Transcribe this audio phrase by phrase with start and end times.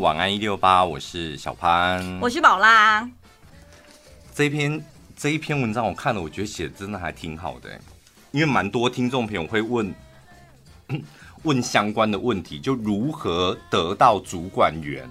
[0.00, 3.10] 晚安一六八，我是小潘，我是宝拉。
[4.32, 4.80] 这一篇
[5.16, 7.68] 这一篇文章我看了，我觉得写的真的还挺好的，
[8.30, 9.92] 因为蛮多听众朋友会问
[11.42, 15.04] 问相关的问题，就如何得到主管缘、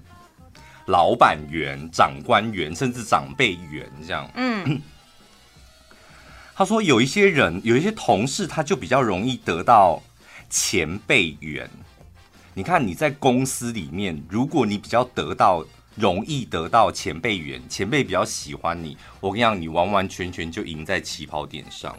[0.86, 4.32] 老板缘、长官缘，甚至长辈缘这样。
[4.36, 4.82] 嗯，
[6.56, 10.02] 他说有一些人，有一些同事，他就比较容易得到
[10.50, 11.70] 前辈缘。
[12.58, 15.64] 你看你在公司里面，如果你比较得到
[15.94, 21.96] 容易得到前辈缘，前辈比较喜欢你，我跟你讲，你完完全全就赢在起跑点上。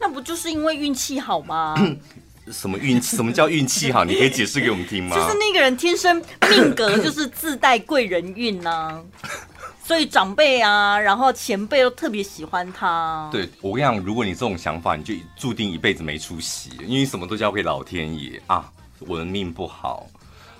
[0.00, 1.76] 那不就是因为运气好吗？
[2.50, 3.16] 什么运气？
[3.18, 4.02] 什么叫运气好？
[4.02, 5.12] 你可以解释给我们听吗？
[5.20, 8.98] 就是那个人天生命格就是自带贵人运呐，
[9.84, 13.28] 所以长辈啊，然后前辈都特别喜欢他。
[13.30, 18.72] 对，我跟你讲，如果你这种想法，你就注定一辈子没出息，因为什么都交给老天爷啊。
[19.00, 20.06] 我的命不好，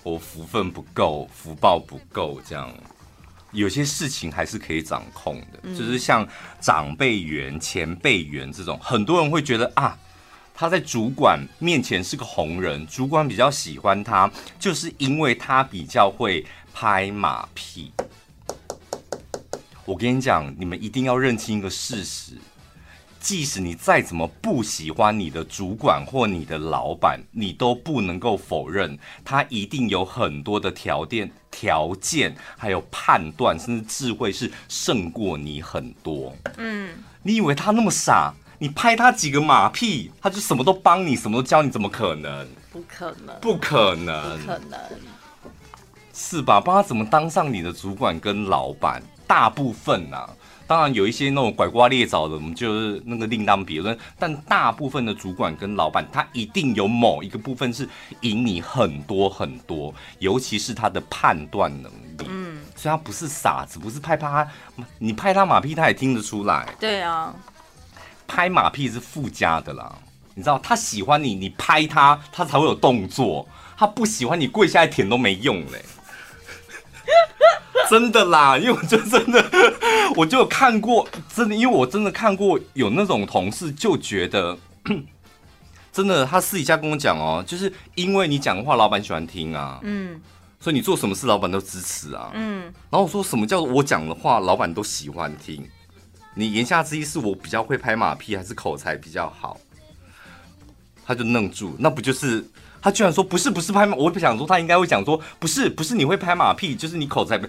[0.02, 2.72] 我福分不够，福报不够，这样
[3.52, 5.58] 有些事情还是可以掌控的。
[5.62, 6.26] 嗯、就是像
[6.60, 9.98] 长辈缘、前辈缘这种，很多人会觉得啊，
[10.54, 17.92] 他在主管面前是个红人，主管比较喜欢他，就是因为他比较会拍马屁。
[19.84, 22.32] 我跟你讲，你们一定要认清一个事实。
[23.20, 36.34] 即使你再怎么不喜欢你的主管或你的老板，你都不能够否认他一定有很多的条件、条件还有判断，甚至智慧是胜过你很多。
[36.56, 36.90] 嗯，
[37.22, 38.32] 你以为他那么傻？
[38.60, 41.70] 你拍他几个马屁，他就什么都帮你，什么都教你？
[41.70, 42.48] 怎么可能？
[42.72, 43.40] 不可能！
[43.40, 44.38] 不可能！
[44.40, 44.80] 不可能！
[46.12, 46.60] 是吧？
[46.60, 49.00] 帮他怎么当上你的主管跟老板？
[49.26, 50.28] 大部分啊。
[50.68, 53.98] 当然有一些那种拐瓜裂枣的，我们就是那个另当别论。
[54.18, 57.88] 但大部分的主管跟老板，他一定有某一个部分是
[58.20, 62.26] 赢你很多很多，尤其是他的判断能力。
[62.28, 64.46] 嗯，所以他不是傻子，不是拍他，
[64.98, 66.68] 你拍他马屁，他也听得出来。
[66.78, 67.34] 对啊，
[68.26, 69.98] 拍马屁是附加的啦。
[70.34, 73.48] 你知道，他喜欢你，你拍他，他才会有动作。
[73.76, 75.82] 他不喜欢你，跪下来舔都没用嘞。
[77.88, 79.44] 真的啦，因为我就真的，
[80.16, 84.56] 我就看过，真的，因为我真的看过有那种同事就觉得，
[85.92, 90.20] 真的，他私底下跟我讲哦，就是因为你讲的话，老板喜欢听啊，嗯，
[90.60, 95.66] 所以你做什么事，老板都支持啊，嗯，然后我说什么叫我讲的话，老板都喜欢听，
[96.34, 99.58] 你言下之意是我比较会拍马屁，还是口才比较好？
[101.06, 102.44] 他就愣住，那不就是？
[102.80, 107.40] 他居然说不是不是拍马，我不想说他应该会讲说不是不是你会拍马屁，就是你口才。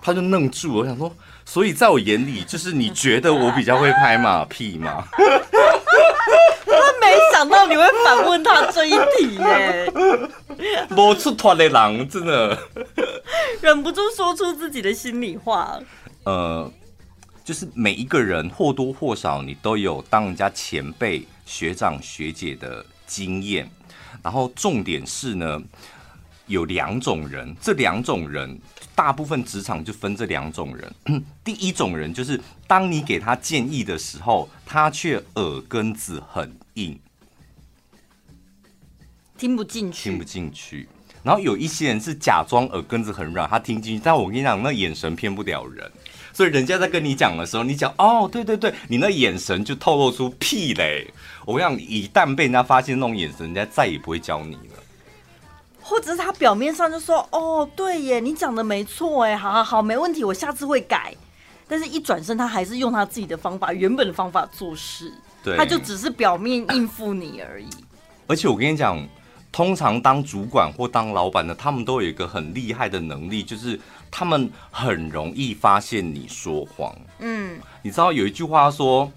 [0.00, 1.14] 他就愣住，我想说，
[1.44, 5.04] 所以在我眼里，就是你觉得我比较会拍马 屁吗？
[6.66, 9.92] 他没想到你会反问他这一题耶，
[10.90, 12.56] 没出团的狼真的
[13.60, 15.78] 忍不住说出自己的心里话。
[16.24, 16.70] 呃，
[17.44, 23.68] 就是每一个人或多或少，你都有当人家前辈、学长、学姐的经验。
[24.22, 25.62] 然后重点是呢，
[26.48, 28.58] 有两种人，这两种人
[28.94, 31.22] 大部分职场就分这两种人。
[31.44, 36.98] 第一种人就是当你给他建议的时候，他却耳根子很硬，
[39.38, 40.88] 听不进去，听不进去。
[41.22, 45.90] 然后有一些人是假装耳根子很软，他听进去，但我跟你讲，那眼神骗不了人。
[46.32, 51.12] 所以人家在跟你讲的时候，你讲哦，对对对，你那眼神就透露出屁嘞。
[51.44, 54.77] 我跟你讲，一旦被人家发现那种眼神，人家再也不会教你了。
[55.88, 61.14] 或者是他表面上就说：“哦，对耶，你讲的没错，哎，好好好，没问题，我下次会改。”
[61.66, 65.10] 但是，一转身，他还是用他自己的方法，原本的方法做事。
[65.42, 67.68] 对，他就只是表面应付你而已。
[68.28, 69.02] 而且，我跟你讲，
[69.50, 76.94] 通常当主管或当老板的，他们都有一个很厉害的能力，就是他们很容易发现你说谎。
[77.20, 79.10] 嗯，你知道有一句话说。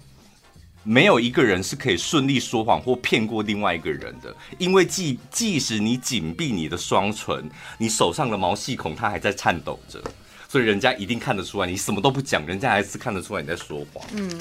[0.84, 7.48] 没有一个人是可以顺利说谎或骗过另外一个人的，因为即即使你紧闭你的双唇，
[7.78, 10.02] 你手上的毛细孔它还在颤抖着，
[10.48, 14.04] 所以人家一定看得出来，你什么都不讲，人家还是看得出来你在说谎。
[14.12, 14.40] 嗯，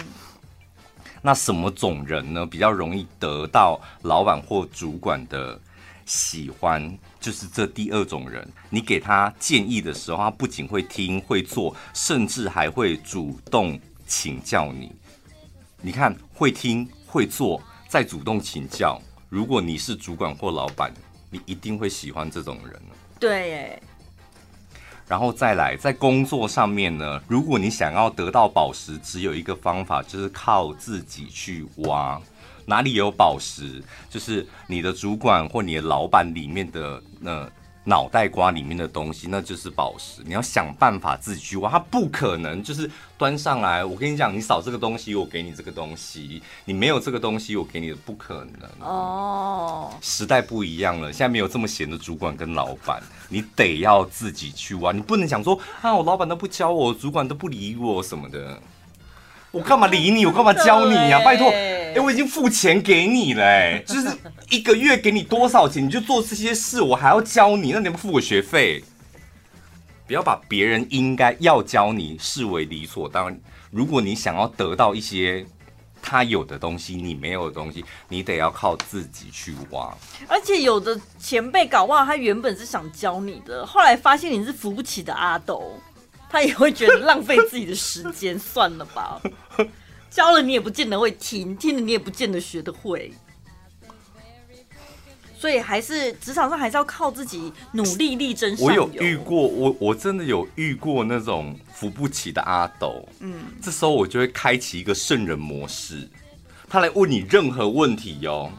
[1.22, 2.44] 那什么种人呢？
[2.44, 5.60] 比较容易得到老板或主管的
[6.08, 8.48] 喜欢，就是这第二种人。
[8.72, 14.92] 你给他建议的时候，他不仅会听会做，甚至还会主动请教你。
[15.84, 19.02] 你看，会听会做，再主动请教。
[19.30, 20.94] 如果你是主管或老板，
[21.32, 22.80] 你一定会喜欢这种人。
[23.20, 23.84] 对耶。
[25.08, 32.22] 然后再来，在工作上面呢，如果你想要得到宝石，只有一个方法，就是靠自己去挖。
[32.66, 37.50] 哪里有宝石，就是你的主管或你的老板里面的那
[37.84, 40.22] 脑袋瓜里面的东西，那就是宝石。
[40.24, 43.84] 你要想办法自己去挖，它不可能就是端上来。
[43.84, 48.88] 我跟你讲，你少这个东西，我给你这个东西；你没有这个东西，我给你的，不可能。
[48.88, 54.92] 哦，时代不一样了，现在没有这么闲的主管跟老板，你得要自己去挖。
[54.92, 58.62] 你不能想说啊，我老板都不教我，主管都不理我什么的。
[59.52, 60.26] 我干嘛理你？
[60.26, 61.26] 我干嘛教你呀、啊？
[61.26, 64.08] 拜托，哎、欸，我已经付钱给你了、欸，哎， 就是
[64.50, 68.84] 一个月给你多少钱，你就做这些事，我还要教你，那你不付我学费？
[70.08, 73.40] 不要把别人应该要教你视为理所当然。
[73.70, 75.46] 如果你想要得到一些
[76.02, 79.94] 他有的东西，你没有的东西，你得要靠自己去挖。
[80.28, 85.74] 而且有的前辈搞忘了他原本是想教你的，后来发现你是扶不起的阿斗。
[86.32, 89.22] 他也会觉得浪费自己的时间，算了吧。
[90.10, 93.12] 教了你也不见得会听，听了你也不见得学得会。
[95.38, 98.84] 所以还是职场上还是要靠自己努力力争上游。
[98.84, 103.06] 我有遇过，我我真的有遇过那种扶不起的阿斗。
[103.20, 106.08] 嗯，这时候我就会开启一个圣人模式，
[106.70, 108.50] 他来问你任何问题哟。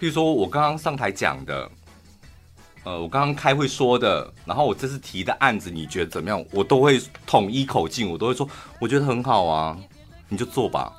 [0.00, 1.70] 譬如说我刚刚上台讲的。
[2.84, 6.44] 呃，我刚刚开会说的，然后我这次提的案子，你觉得怎么样？
[6.50, 8.48] 我都会统一口径，我都会说，
[8.80, 9.78] 我觉得很好啊，
[10.28, 10.92] 你就做吧。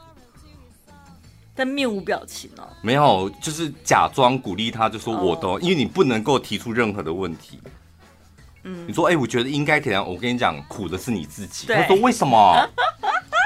[1.56, 2.68] 但面无表情哦。
[2.82, 7.60] 没有，就是假装鼓励他，就说我都，因为你不能够提出任何的问题。
[8.64, 10.08] 嗯，你说，哎，我觉得应该怎样？
[10.10, 11.68] 我跟你讲，苦的是你自己。
[11.68, 12.66] 他说为什么？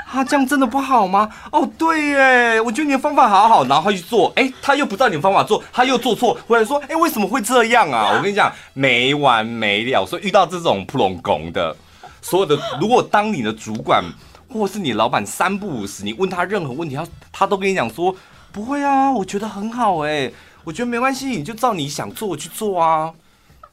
[0.09, 1.29] 他、啊、这样真的不好吗？
[1.51, 8.13] 哦，对耶，我觉得你的方法好好，然后他去做，哎，他又不照你的方法做，他又做错，回来说，哎，为什么会这样啊？
[8.15, 10.05] 我跟你讲，没完没了。
[10.05, 11.75] 所以遇到这种普拢拱的，
[12.21, 14.01] 所有的，如果当你的主管
[14.49, 18.15] 或是你老板三不五时，你问他任何问题，他他都跟你讲说，
[18.53, 20.31] 不会啊，我觉得很好，哎，
[20.63, 23.11] 我觉得没关系，你就照你想做去做啊。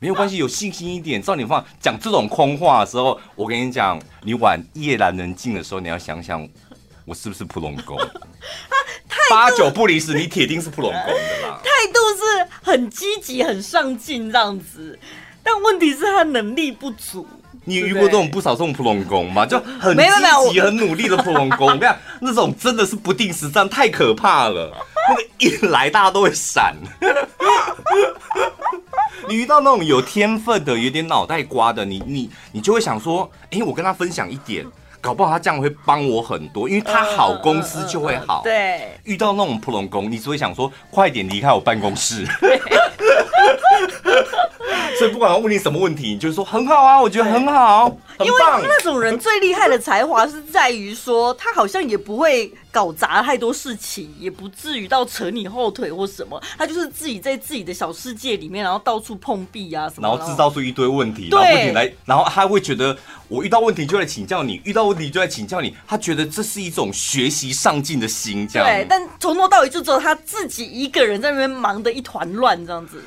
[0.04, 1.22] 没有关系，有信心一点。
[1.22, 6.46] 照你放讲这种空话的时候，我跟你讲，你晚夜阑人静的时候，你要想想，
[7.06, 7.96] 我是不是普拢拱？
[9.30, 11.58] 八九不离十，你铁定是普拢拱的啦。
[11.64, 14.98] 态度是很积极、很上进这样子，
[15.42, 17.26] 但问题是他能力不足。
[17.64, 19.46] 你遇过这种不少这种普拢拱吗？
[19.46, 20.04] 就很积
[20.52, 21.66] 极、很努力的普拢拱。
[21.66, 24.70] 我跟你讲，那种真的是不定时战，太可怕了。
[25.08, 26.74] 那个一来，大家都会闪。
[29.28, 34.66] 你遇到那种有天分的、有点脑袋瓜的，你你你就会想说，哎、欸，我跟他分享一点，
[35.00, 38.42] 搞不好他这样会帮我很多，因为他好，公司就会好。
[38.44, 42.26] 对，遇到那种普龙工，你只会想说，快点离开我办公室。
[44.98, 47.88] 所以不管他问你什么问题，你就是说很好啊，我觉得很好，
[48.18, 48.26] 很棒。
[48.26, 48.38] 因为
[48.68, 56.40] 那种人最厉害的才华是在于说，他好像也不会搞砸太多事情，也不至于到扯你后腿或什么。
[56.56, 62.96] 他就是自己在自己的小世界里面，然后到处碰壁啊什么，然后制造出一堆问题，然后问题来，然后他会觉得
[63.28, 68.68] 我遇到问题就来请教你，遇到问题就来请教你，他觉得这是一种学习上进的心，这样。
[68.68, 73.02] 对，但从头到尾就只有他自己一个人在那边忙得一团乱，这样子。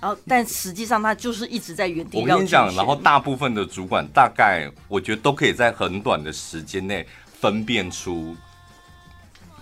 [0.00, 2.20] 然后，但实际上他就是一直在原地。
[2.20, 7.06] 我跟你讲，然后大部分的主管大概，我觉得都可以在很短的时间内
[7.40, 8.36] 分辨出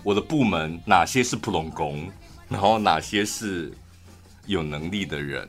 [0.02, 2.10] 我的部门哪些是普龙工，
[2.48, 3.72] 然后哪些是
[4.46, 5.48] 有能力的人。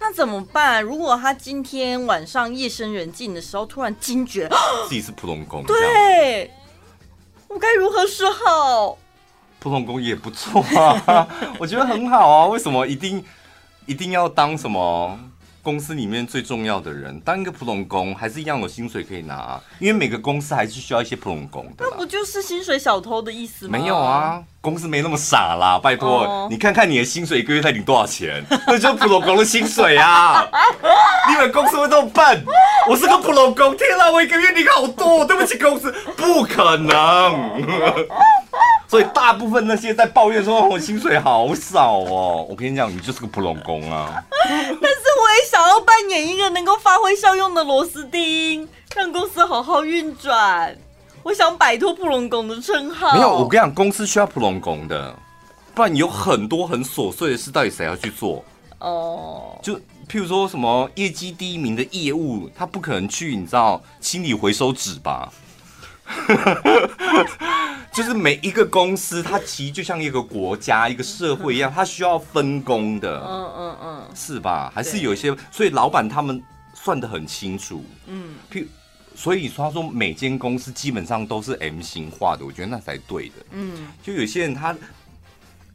[0.00, 0.82] 那怎么办？
[0.82, 4.46] 如果他今天晚上夜深人静的时候突然惊觉
[4.88, 6.50] 自己是普龙工， 对，
[7.48, 8.98] 我该如何是好？
[9.60, 10.60] 普拢拱也不错
[11.06, 11.26] 啊，
[11.58, 12.46] 我觉得很好啊。
[12.48, 13.24] 为什么一定？
[13.86, 15.18] 一定要当什么
[15.62, 17.18] 公司里面最重要的人？
[17.20, 19.62] 当一个普通工，还是一样有薪水可以拿啊？
[19.78, 21.86] 因为每个公司还是需要一些普通工的。
[21.88, 23.78] 那不就是薪水小偷的意思吗？
[23.78, 26.50] 没有啊，公司没那么傻啦，拜托，oh.
[26.50, 28.42] 你看看你的薪水一个月才领多少钱？
[28.66, 30.48] 那就是普罗工的薪水啊！
[31.28, 32.42] 你们公司会这么笨？
[32.88, 37.52] 我是个普罗工，天哪，我一个月领好多，对不起公司，不可能。
[38.88, 44.24] 所以大部分那些在抱怨说我薪水好少哦，我跟你讲，你就是个普拢拱啊。
[44.48, 48.66] 但是我也想要扮演一个能够发挥效用的螺丝钉，
[48.96, 50.74] 让公司好好运转。
[51.24, 53.14] 我想摆脱普拢拱的称号。
[53.14, 55.18] 没有，我跟你讲，公司需要普拢拱的，
[55.74, 58.44] 不然你有很多很琐碎的事，到底谁要去做？
[58.78, 59.74] 哦，就
[60.06, 65.32] 譬如说什么业绩第一名的业务，他不可能去，你知道清理回收纸吧？
[67.90, 73.24] 就是每一个公司，它其实就像一个国家、一个社会一样，它需要分工的。
[73.26, 74.70] 嗯嗯嗯，是吧？
[74.74, 76.42] 还是有一些，所以老板他们
[76.74, 77.82] 算得很清楚。
[78.06, 78.66] 嗯，譬
[79.14, 83.34] 所以说他说每间公司基本上都是 M 型化的，我觉得那才对的。
[83.52, 84.76] 嗯，就有些人他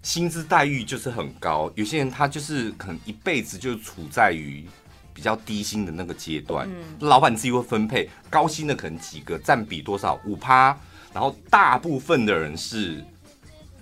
[0.03, 4.65] 薪资待遇就是很高，有些人他就是可能一辈子就处在于
[5.13, 10.77] 比较低薪的那个阶段，嗯、老板自己会分配，高薪的可能几个占比多少五趴，
[11.13, 13.03] 然后大部分的人是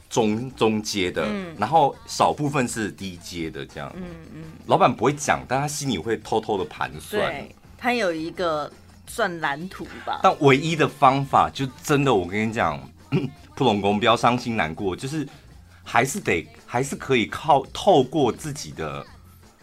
[0.10, 3.92] 中中阶的，嗯、然后少部分是低阶的这样。
[3.96, 7.32] 嗯嗯，老板不会讲，但他心里会偷偷的盘算。
[7.32, 8.72] 对，他有一个
[9.08, 10.20] 算蓝图吧。
[10.22, 12.80] 但唯一的方法，就真的我跟你讲，
[13.56, 15.28] 普龙公不要伤心难过，就是
[15.84, 19.06] 还是得还是可以靠透过自己的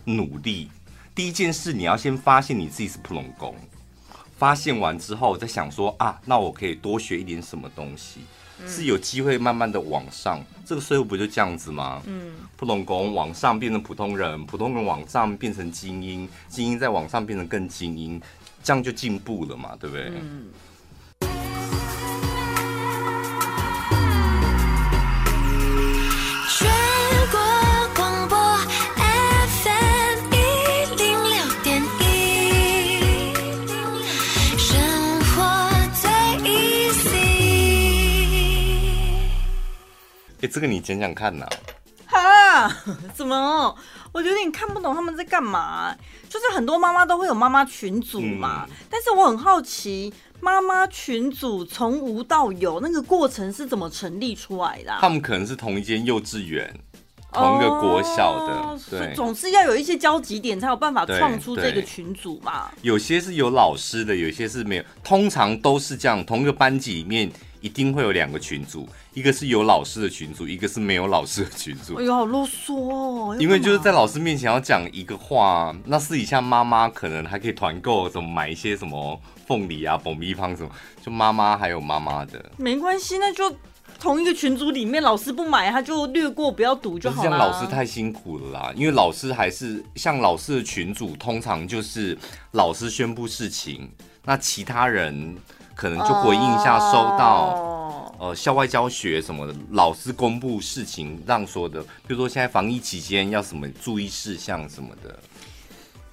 [0.04, 0.70] 努力。
[1.14, 3.54] 第一件事，你要先发现你自己是普龙公，
[4.36, 8.20] 发现完之后再想说啊，那我可以多学一点什么东西。
[8.68, 12.00] 是有机会慢慢的往上，这个社会不就这样子吗？
[12.06, 18.22] 嗯，普通工往上变成普通人，普通人往上变成精英，精英再往上变成更精英，
[18.64, 20.08] 这样就进步了嘛，对不对？
[20.08, 20.48] 嗯。
[40.52, 41.44] 这个你讲讲看呐？
[42.06, 42.68] 哈？
[43.12, 43.76] 怎么？
[44.14, 45.94] 我有点看不懂他们在干嘛。
[46.28, 54.96] 就是很多妈妈都会有妈妈群组嘛，嗯、但是我很好奇，妈妈群组从无到有那个过程是怎么成立出来的？
[55.00, 56.72] 他们可能是同一间幼稚园，
[57.32, 62.70] 同一个国小的，哦、对，总是要有一些交集点才有办法创出这个群组嘛。
[62.82, 67.30] 有些是有老师的，有些是没有，通常都是这样，同一个班级里面。
[67.64, 71.94] 一定会有两个群组，一个是有老师的群组，一个是没有老师的群组。
[71.94, 73.34] 哎呦，好啰嗦哦！
[73.40, 80.68] 因为就是在老师面前要讲一个话，那私底下妈妈可能还可以团购，怎么买一些什么凤梨啊、爆米花什么，
[81.02, 82.52] 就妈妈还有妈妈的。
[82.58, 83.50] 没关系，那就
[83.98, 87.30] 同一个群组里面，老师不买，他就略过，不要读就好了。
[87.30, 92.18] 这样老师太辛苦了啦，因为老师还是像老师的群组，通常就是
[92.50, 93.90] 老师宣布事情，
[94.22, 95.34] 那其他人。
[95.74, 105.18] 可能就回应一下，收到呃校外教学什么的，老师公布事情让说的，比如说现在防疫期间要什么注意事项什么的。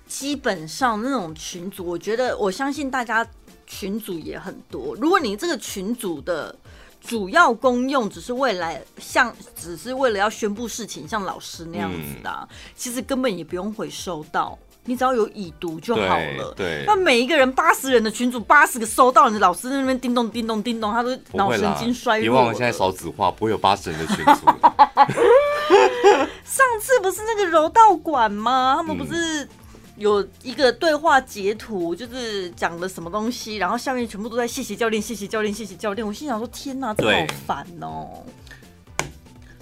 [0.07, 3.25] 基本上那种群组，我觉得我相信大家
[3.65, 4.93] 群组也很多。
[4.95, 6.53] 如果你这个群组的
[6.99, 14.59] 主要功用只是为来像，只是为了要宣布事情，像老师那样子的，嗯、其实根本也不用回收到。
[14.85, 16.53] 你只要有已读就好了。
[16.55, 22.21] 对，那每一个人八十人的群组，八十个收到，你的老师在那边叮咚叮咚叮咚，他都脑神经衰弱。
[22.21, 24.45] 别忘了现在少子化，不会有八十人的群组。
[26.43, 28.73] 上次不是那个柔道馆吗？
[28.77, 29.47] 他们不是
[29.97, 36.05] 有一个对话截图，就是讲了什么东西，然后下面全部都在谢谢教练，谢谢教练，谢谢教练。
[36.05, 38.23] 我心想说：天哪，这好烦哦。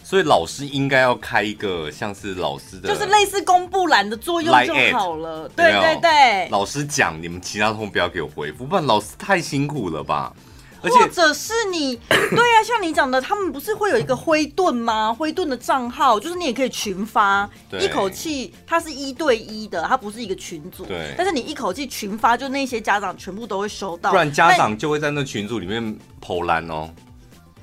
[0.09, 5.47] 所以老师应该要开一个像是老师的，就是类似公布栏的作用就好了。
[5.49, 10.33] 对对对，老师讲，你们其他同学不要给我回复，不然老师太辛苦了吧？
[10.81, 15.13] 或者是你， 对啊，像你讲的，他们不是会有一个灰盾吗？
[15.13, 17.47] 灰盾的账号，就是你也可以群发，
[17.79, 20.85] 一口气，它是一对一的，它不是一个群组。
[20.87, 26.89] 对，但是你一口气群发，就那些家长全部都会收到，不然家长就会在那群组里面跑烂哦。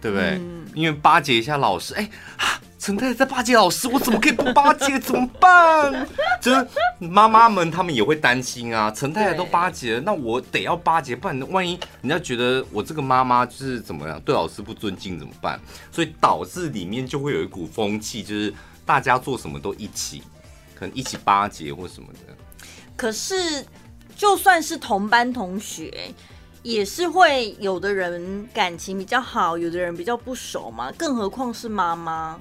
[0.06, 0.36] 对不对？
[0.36, 2.08] 嗯、因为巴结一下老师，哎，
[2.78, 5.00] 陈太太在巴结老师，我怎么可以不巴结？
[5.00, 6.06] 怎么办？
[6.40, 6.64] 就是
[7.00, 8.88] 妈妈们他们也会担心啊。
[8.88, 15.60] 陈太太都巴结了，那我得要巴结，不然万一人家觉得我这个妈妈就是怎么样，对老师不尊敬怎么办？
[15.90, 20.22] 所以导致里面就会有一股风气，就是大家做什么都一起，
[20.76, 22.20] 可能一起巴结或什么的。
[22.94, 23.66] 可是
[24.14, 26.14] 就算是同班同学。
[26.62, 32.38] 也是会有的人感情比较好，有的人比较不熟嘛，更何况是妈妈，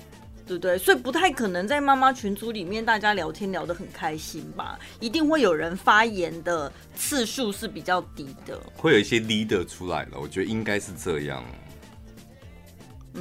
[0.47, 0.77] 对不对？
[0.77, 4.79] 所以不太可能在妈妈群组里面大家聊天聊得很开心吧？
[4.99, 11.43] 一定会有人发言的次数是比较低的，会有一些 leader 出来了，我觉得应该是这样。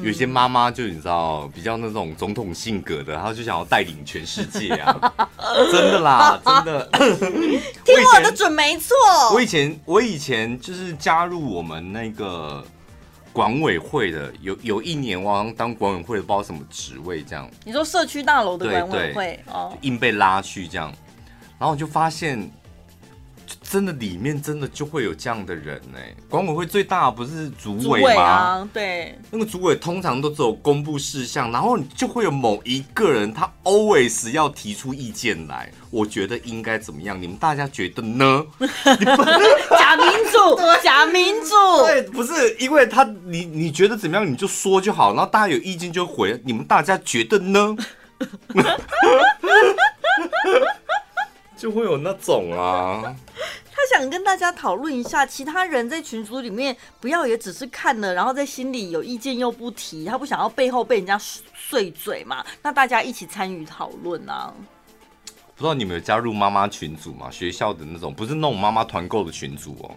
[0.02, 5.14] 有些妈妈就你知道比较那种总统性格的，她就想要带领全世界啊！
[5.70, 6.88] 真的啦，真的。
[7.84, 8.94] 听我的准没错。
[9.32, 12.64] 我以前我以前就是加入我们那个
[13.32, 17.48] 管委会的，有有一年我好像当管委会的不知道什么职位这样。
[17.64, 20.92] 你说社区大楼的管委会哦，硬被拉去这样，
[21.58, 22.50] 然后我就发现。
[23.62, 25.98] 真的里面真的就会有这样的人呢？
[26.28, 28.22] 管委会最大不是主委吗？
[28.22, 35.70] 啊、对，那个主委通常都只有公布事项，然后就会有某一个人他 always 要提出意见来。
[35.90, 37.20] 我觉得应该怎么样？
[37.20, 38.44] 你们大家觉得呢？
[39.70, 41.50] 假民主， 假民主。
[41.86, 46.40] 对，不是因为他你你觉得怎么样你就说就好，然后大家有意见就回。
[46.44, 47.76] 你们大家觉得呢？
[51.56, 53.02] 就会有那种啊。
[53.76, 62.44] 他想跟大家讨论一下，其他人在群组里面不要也只是看了，然后在心里有意见又不提，他不想要背后被人家碎嘴嘛？
[62.62, 64.54] 那大家一起参与讨论啊！
[65.56, 67.30] 不知道你们有加入妈妈群组吗？
[67.30, 69.94] 学校的那种，不是那种妈妈团购的群组哦。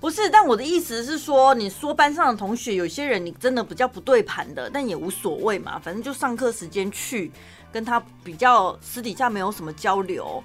[0.00, 7.30] 不是，但我的意思是说，你说班上的同学有些人你真的比较不对盘的，但也无所谓嘛，反正就上课时间去
[7.72, 10.42] 跟他比较私底下没有什么交流，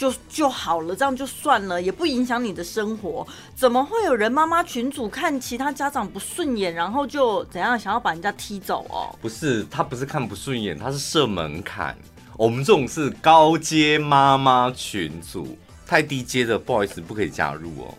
[0.00, 3.26] 就就好了，这样就算了，也不影响你的生活。
[3.54, 9.14] 怎么会有人妈妈群主看其他家长不顺眼，然后就怎样想要把人家踢走哦？
[9.20, 11.94] 不是，他不是看不顺眼，他是设门槛。
[12.38, 15.54] 我们这种是高阶妈妈群组，
[15.86, 17.94] 太低阶的不好意思，不可以加入哦。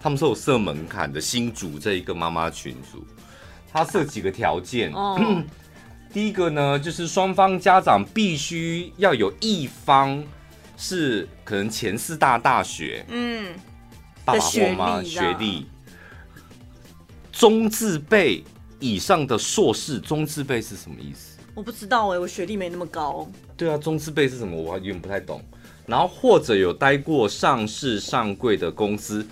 [0.00, 3.06] 他们是有设门槛的，新组这一个妈妈群组，
[3.72, 4.90] 他设几个条件。
[4.90, 5.20] Oh.
[6.12, 10.20] 第一个呢，就是双方家长必须要有一方
[10.80, 13.54] 是可能前四大大学，嗯，
[14.24, 15.66] 爸爸或妈学历，
[17.30, 18.42] 中字辈
[18.78, 21.38] 以上的硕士，中字辈是什么意思？
[21.54, 23.30] 我不知道哎、欸，我学历没那么高。
[23.58, 24.56] 对啊，中字辈是什么？
[24.56, 25.44] 我有点不太懂。
[25.86, 29.26] 然后或者有待过上市上柜的公司。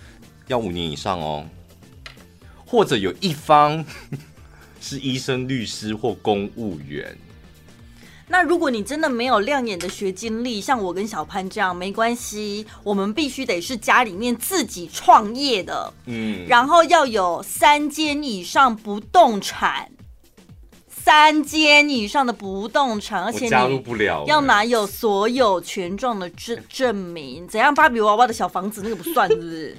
[0.49, 1.47] 要五年以上哦，
[2.65, 3.85] 或者有一方
[4.81, 7.17] 是医生、律师或公务员。
[8.31, 19.91] 那如果你真的没有亮眼的学经历，像我跟小潘这样，没关系，我们必须得是家里面自己创业的，嗯，然后要有三间以上不动产，
[20.89, 27.49] 三间以上的不动产，而且你加入不了，要拿有所有权状的证证明。
[27.49, 27.75] 怎样？
[27.75, 29.77] 芭比娃娃的小房子那个不算，是不是？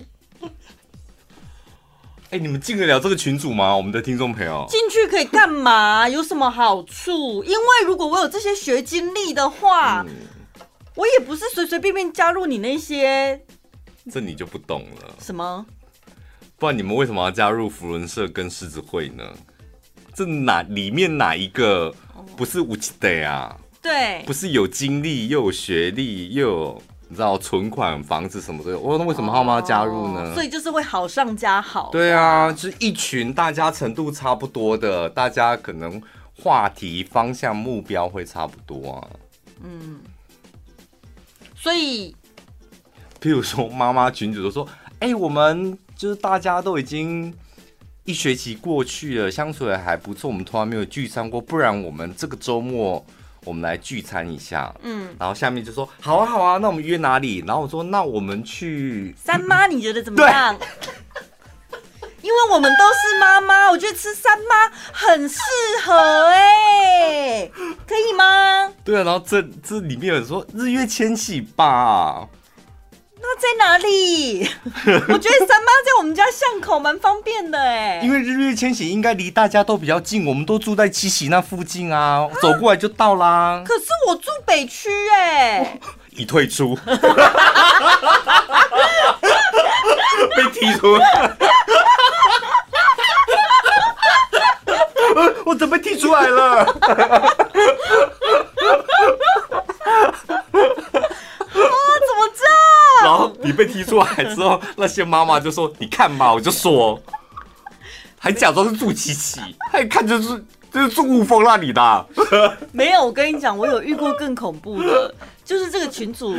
[2.32, 3.76] 哎、欸，你们进得了这个群组吗？
[3.76, 6.08] 我们的听众朋友进去可以干嘛？
[6.10, 7.44] 有什么好处？
[7.44, 10.14] 因为如果我有这些学经历的话，嗯、
[10.94, 13.42] 我也不是随随便便加入你那些。
[14.12, 15.16] 这你就不懂了。
[15.20, 15.66] 什么？
[16.60, 19.24] 不然你们为什么要加入福伦社跟狮子会呢？
[20.14, 21.92] 这哪里面哪一个
[22.38, 23.58] 不是无奇的啊？
[23.82, 26.84] 对，不是有经历又有学历又有。
[27.12, 30.32] 你知道存款、房子什么的，我说那为什么他们要加入呢？
[30.36, 31.90] 所以就是会好上加好。
[31.92, 36.00] 对啊，就是一群大家程度差不多的，大家可能
[36.40, 39.08] 话题方向、目标会差不多啊。
[39.64, 40.00] 嗯，
[41.56, 42.16] 所以，
[43.20, 44.68] 譬如说妈妈群主都说
[45.02, 47.34] ：“哎、欸，我们就是大家都已经
[48.04, 53.04] 一学期过去了，相处的还不错，我们从来没有聚餐过，不然我们这个周末。”
[53.46, 57.44] 我们来聚餐一下，嗯，然后下面就说好啊好啊，那我们约哪里？
[57.48, 60.58] 然后我说那我们去三妈，你觉得怎么样？
[60.58, 60.68] 对
[62.22, 65.40] 因为我们都是妈妈，我觉得吃三妈很适
[65.86, 65.94] 合
[66.28, 66.40] 哎、
[67.02, 67.52] 欸，
[67.88, 68.70] 可以吗？
[68.84, 72.28] 对啊，然后这这里面有人说日月千禧吧。
[73.30, 74.42] 那在哪里？
[75.08, 78.00] 我觉得三妈在我们家巷口蛮方便的哎。
[78.04, 83.62] 因为日月千禧应该离大家都比较近，我们都住在七喜那附近啊，走过来就到啦。
[83.66, 85.80] 可是我住北区哎，
[86.16, 86.76] 已退出，
[90.36, 90.98] 被踢出，
[95.46, 96.66] 我怎么被踢出来了？
[103.10, 107.02] 然后你被踢出来之后，那些妈妈就说：“你看嘛，我就说，
[108.20, 109.42] 还假装是住七七，
[109.72, 112.06] 还看着是就是住雾峰那里的。
[112.72, 115.12] ”没有，我跟你讲，我有遇过更恐怖的，
[115.44, 116.36] 就是这个群组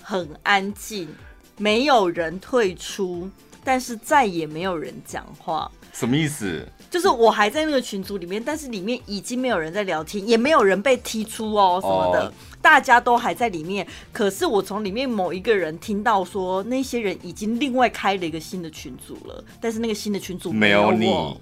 [0.00, 1.08] 很安静，
[1.58, 3.28] 没有人退出，
[3.64, 5.68] 但是再也没有人讲话。
[5.92, 6.64] 什么意思？
[6.92, 13.86] 就是我还在那个群组里面，但是里面已经没有人在聊天，也没有人被踢出哦什么的，哦、大家都还在里面。
[14.12, 21.40] 可是我从里面某一个人听到说，那些人已经另外开了一个新的群组了，但是那个新的群组没有你，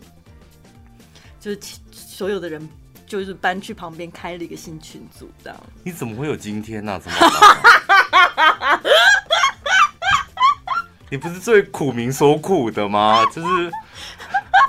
[1.41, 1.59] 就是
[1.91, 2.69] 所有的人
[3.05, 5.61] 就是搬去旁边开了一个新群组，这样。
[5.83, 7.01] 你怎么会有今天呢、啊？
[7.03, 7.19] 怎么
[8.37, 8.81] 办？
[11.11, 13.27] 你不是最苦民所苦的吗？
[13.35, 13.49] 就是。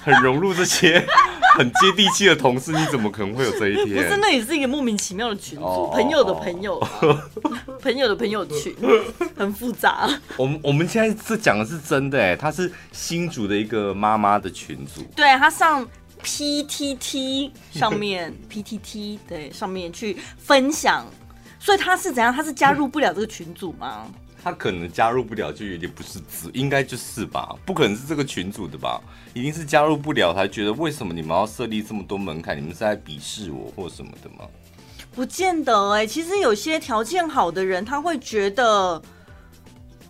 [0.04, 1.06] 很融入这些
[1.58, 3.88] 很接地气的同事，你怎么可能会有这一天？
[3.88, 6.80] 不是，那也是一个莫名其妙的群组，oh, 朋友的朋友，
[7.82, 8.76] 朋友的朋友群，
[9.38, 10.10] 很复杂。
[10.38, 15.88] 我们我们现在这讲的是真的哎，他是新组的一个妈妈的群组，对，他上
[16.24, 21.06] PTT 上面 PTT 对上面去分享，
[21.60, 22.34] 所以他是怎样？
[22.34, 24.08] 他是加入不了这个群组吗？
[24.44, 27.56] 他可能加入不了，就有点不是字，应该就是吧？
[27.66, 29.00] 不可能是这个群组的吧？
[29.34, 32.58] 一定是加入不了，才觉得为什么你们要设立这么多门槛？
[32.58, 34.46] 你们是在鄙视我或什么的吗？
[35.14, 39.02] 不见得哎、欸，其实有些条件好的人，他会觉得，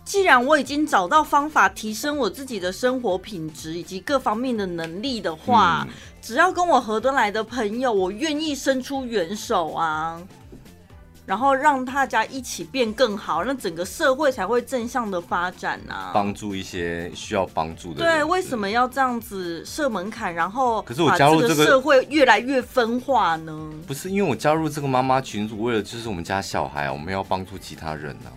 [0.04, 10.22] 既然我已经找到方法提升我自己的生活品质以及各方面的能力的话，嗯、只要跟我合得来的朋友，我愿意伸出援手啊。
[11.24, 16.10] 然后让大家一起变更好，那整个社会才会正向的发展啊！
[16.12, 18.18] 帮助一些需要帮助的人。
[18.18, 20.34] 对，为什么要这样子设门槛？
[20.34, 23.70] 然后，可是我加入这个社会越来越分化呢？
[23.86, 28.34] 不是，因为我加入这个妈妈群组，为了就是我们家小孩，我们要帮助其他人啊。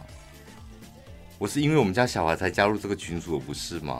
[1.39, 3.99] 我是因为我们家小孩才加入这个群组，不是吗？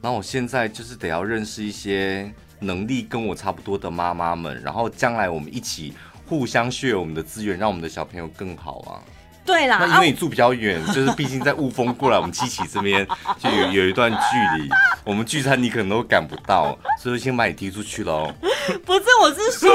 [0.00, 5.92] 然后我现在就是得要认识一些能力跟我差不多的妈妈们，然后将来我们一起。
[6.28, 9.00] 互相 share 我们的资源，让我们的小朋友更好啊！
[9.44, 13.06] 对啦，那因为你住比较远，啊、 就是毕竟在雾峰过来，我们七期这边
[13.38, 14.68] 就有有一段距离，
[15.04, 18.34] 我们聚餐你可能都赶不到，所以先把你踢出去喽。
[18.84, 19.70] 不是，我是说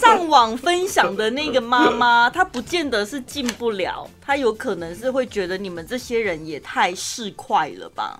[0.00, 8.18] 上网分享的那个妈妈，她不见得是进不了，她有可能是会觉得你们这些人也太市侩了吧。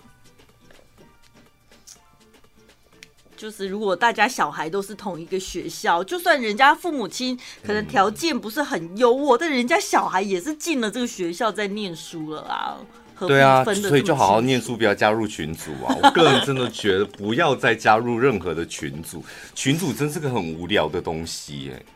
[3.37, 12.77] 就是如果大家小孩都是同一个学校，就算人家父母亲可能条件不是很优渥，嗯、但人家小孩也是进了这个学校在念书了啊。
[13.19, 15.97] 对啊，所以就好好念书，不要加入群组啊！
[16.03, 21.87] 我个人真的觉得不要再加入任何的群组， 群组真是个很无聊的东西耶。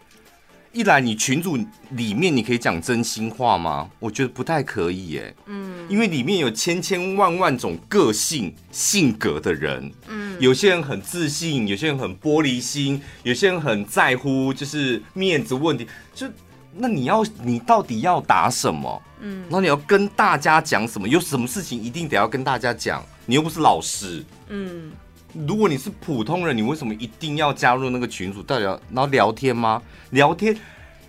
[0.73, 1.59] 一来你群主
[1.91, 3.91] 里面你可以讲真心话吗？
[3.99, 5.35] 我觉得不太可以耶。
[5.47, 9.91] 嗯，因为里面有千千万万种个性性格的人。
[10.07, 15.85] 嗯，有些人很自信，有些人很玻璃心，有些人很在乎就是面子问题。
[16.15, 16.29] 就
[16.73, 19.03] 那你要你到底要打什么？
[19.23, 21.09] 嗯，然后你要跟大家讲什么？
[21.09, 23.05] 有什么事情一定得要跟大家讲？
[23.27, 24.25] 你又不是老师。
[24.49, 24.93] 嗯。
[25.33, 28.43] 如果你是普通人，你为什么一定要加入那个群组？
[28.43, 29.83] 到底要然后聊天吗？
[30.11, 30.57] 聊天，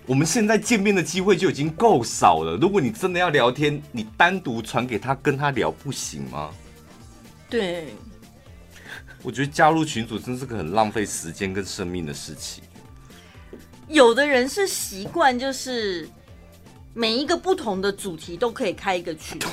[0.05, 2.55] 我们现在见面的机会就已经够少了。
[2.57, 6.51] 如果你真的要聊天，你单独传给他跟他聊不行吗？
[7.49, 7.87] 对，
[9.23, 12.63] 我觉得加入群组真是个很浪费时间跟生命的事情。
[13.87, 16.07] 有的人是习惯，就是
[16.93, 19.47] 每一个不同的主题都可以开一个群组。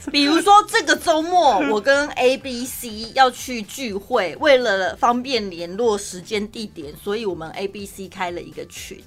[0.10, 8.98] 比如说这个周末，我跟 A、B、C 要去聚会，为了方便联络时间地点，所以我们 A、B、C 开了一个群。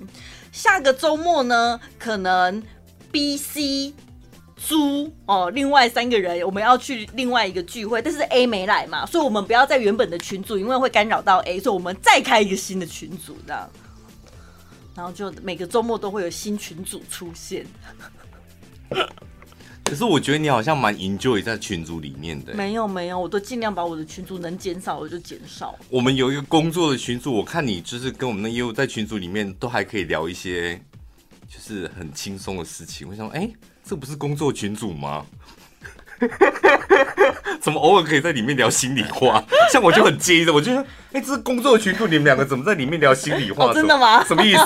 [0.52, 2.62] 下个周末呢，可能
[3.12, 3.94] B、C、
[4.56, 13.70] 猪哦，另外三个人我们要去另外一个聚会，但是 A 没来嘛，所以我们不要在原本的群组，因为会干扰到 A，所以我们再开一个新的群组，这样，
[14.96, 17.66] 然后就每个周末都会有新群组出现。
[19.84, 22.54] 可是我觉得你好像蛮 enjoy 在群组里面的。
[22.56, 25.78] 没有没有，我都尽量把我的群组能减少我就减少。
[25.90, 30.82] 我们有一个工作的群组，我看你就是跟我们的业务在群组里面都还可以聊一些，
[31.48, 33.08] 就是很轻松的事情。
[33.08, 35.26] 我想说，哎、欸，这不是工作群组吗？
[37.62, 39.44] 怎么偶尔可以在里面聊心里话？
[39.72, 40.80] 像我就很介意的，我觉得，
[41.14, 43.66] 哎、欸，这是工作群组，你们两个怎么在里面聊心里话？
[43.66, 43.74] 哦？
[43.74, 44.24] 真的吗？
[44.28, 44.64] 什么意思？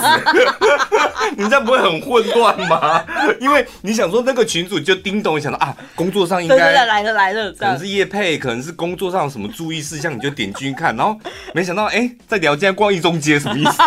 [1.36, 3.04] 你这样不会很混乱吗？
[3.38, 11.18] 因为你想说那个群主就叮咚，想到啊，工作上应该来了来了，可能是叶配，可能是工作上有什么注意事项，你就点进去看，然后
[11.54, 13.82] 没想到，哎、欸，在聊天逛一中街，什么意思？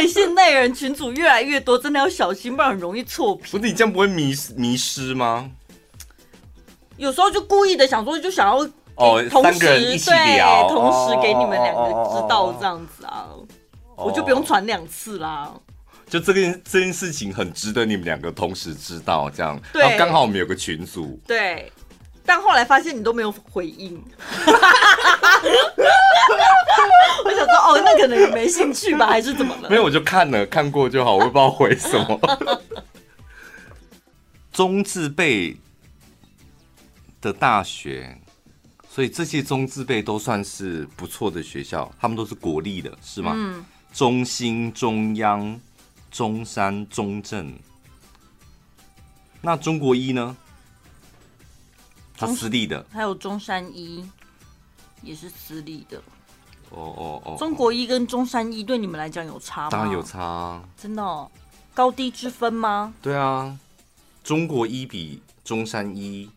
[0.00, 3.44] 所以现代人群组越来越多，真的要小心，不然很容易错评。
[3.50, 5.50] 不是你这样不会迷迷失吗？
[6.96, 8.58] 有时候就故意的想说，就想要
[8.96, 13.28] 哦，同时三个人一起聊，对，同时给你们两个知道这样子啊，
[13.96, 15.52] 我就不用传两次啦。
[16.08, 21.70] 就这件这件事情很值得你们两个同时知道，这样，然后刚好我们有个群组，对。
[22.30, 23.92] 但后来发现你都没有回应，
[27.24, 29.68] 我想说哦，那可能你没兴趣吧，还是怎么了？
[29.68, 32.20] 没有，我就看了看过就好，我也不知道回什么。
[34.52, 35.56] 中字辈
[37.20, 38.16] 的大学，
[38.88, 43.32] 所以这些中字辈都算是不错的学校，他们都是国立的，是吗？
[43.34, 43.64] 嗯。
[43.92, 45.60] 中心、中央、
[46.12, 47.52] 中山、中正，
[49.40, 50.36] 那中国一呢？
[52.20, 54.08] 他私立的，还有中山医
[55.02, 55.96] 也是私立的。
[56.68, 57.36] 哦哦哦！
[57.38, 59.70] 中国医跟中山医对你们来讲有差吗？
[59.70, 60.64] 当然有差啊！
[60.76, 61.28] 真的哦，
[61.74, 62.94] 高低之分吗？
[63.02, 63.58] 对啊，
[64.22, 66.30] 中国医比中山医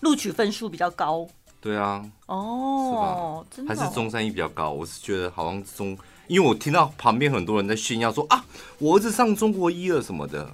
[0.00, 1.28] 录取分数比较高。
[1.60, 3.66] 对啊，哦，是吧？
[3.66, 3.76] 真的哦？
[3.76, 4.70] 还是中山医比较高？
[4.70, 8.44] 我是觉得好像中，因为我听到旁边很多人在炫耀说啊，
[8.78, 10.50] 我儿子上中国医了什么的。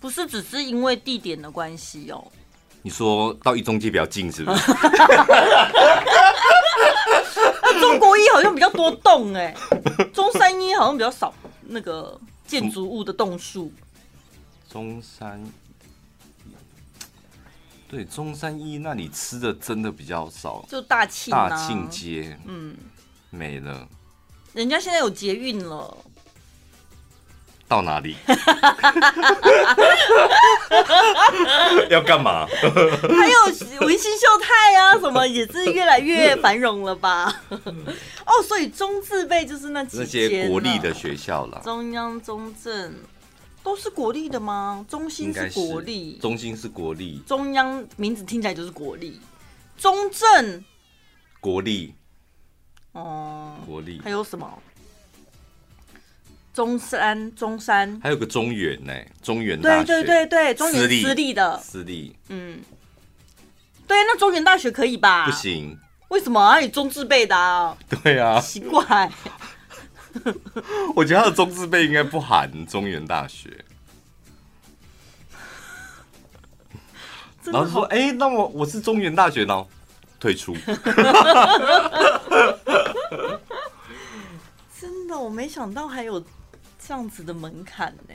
[0.00, 2.26] 不是只是因为地点的关系哦。
[2.82, 4.72] 你说到一中街比较近是不是？
[7.80, 9.54] 中国一好像比较多栋哎，
[10.12, 13.72] 中山一好像比较少那个建筑物的栋数。
[14.70, 15.42] 中山，
[17.88, 22.74] 对，中山一那里吃的真的比较少，就大庆大庆街，嗯，
[23.30, 23.86] 没了。
[24.54, 25.96] 人家现在有捷运了。
[27.72, 28.14] 到哪里？
[31.88, 32.46] 要干嘛？
[32.46, 33.38] 还有
[33.86, 37.34] 文心秀泰啊，什么也是越来越繁荣了吧？
[38.26, 41.62] 哦，所以中字辈就是那几那些国立的学校了。
[41.64, 42.94] 中央、中正
[43.62, 44.84] 都是国立的吗？
[44.86, 49.18] 中心是国立，中心是国立，中央名字听起来就是国立，
[49.78, 50.62] 中正
[51.40, 51.94] 国立，
[52.92, 54.46] 哦，国立还有什么？
[56.52, 62.60] 中山，中山还有个中原呢，中原大学，对对对对，中原私立的，私立，嗯，
[63.86, 65.24] 对，那中原大学可以吧？
[65.24, 66.58] 不行，为什么啊？
[66.58, 67.74] 你中字辈的啊？
[68.02, 69.10] 对啊，奇怪，
[70.94, 73.64] 我觉得他的中字辈应该不含中原大学。
[77.44, 79.66] 然后说，哎、欸，那我我是中原大学呢，
[80.20, 80.54] 退出。
[84.78, 86.22] 真的，我没想到还有。
[86.86, 88.14] 这样子的门槛呢？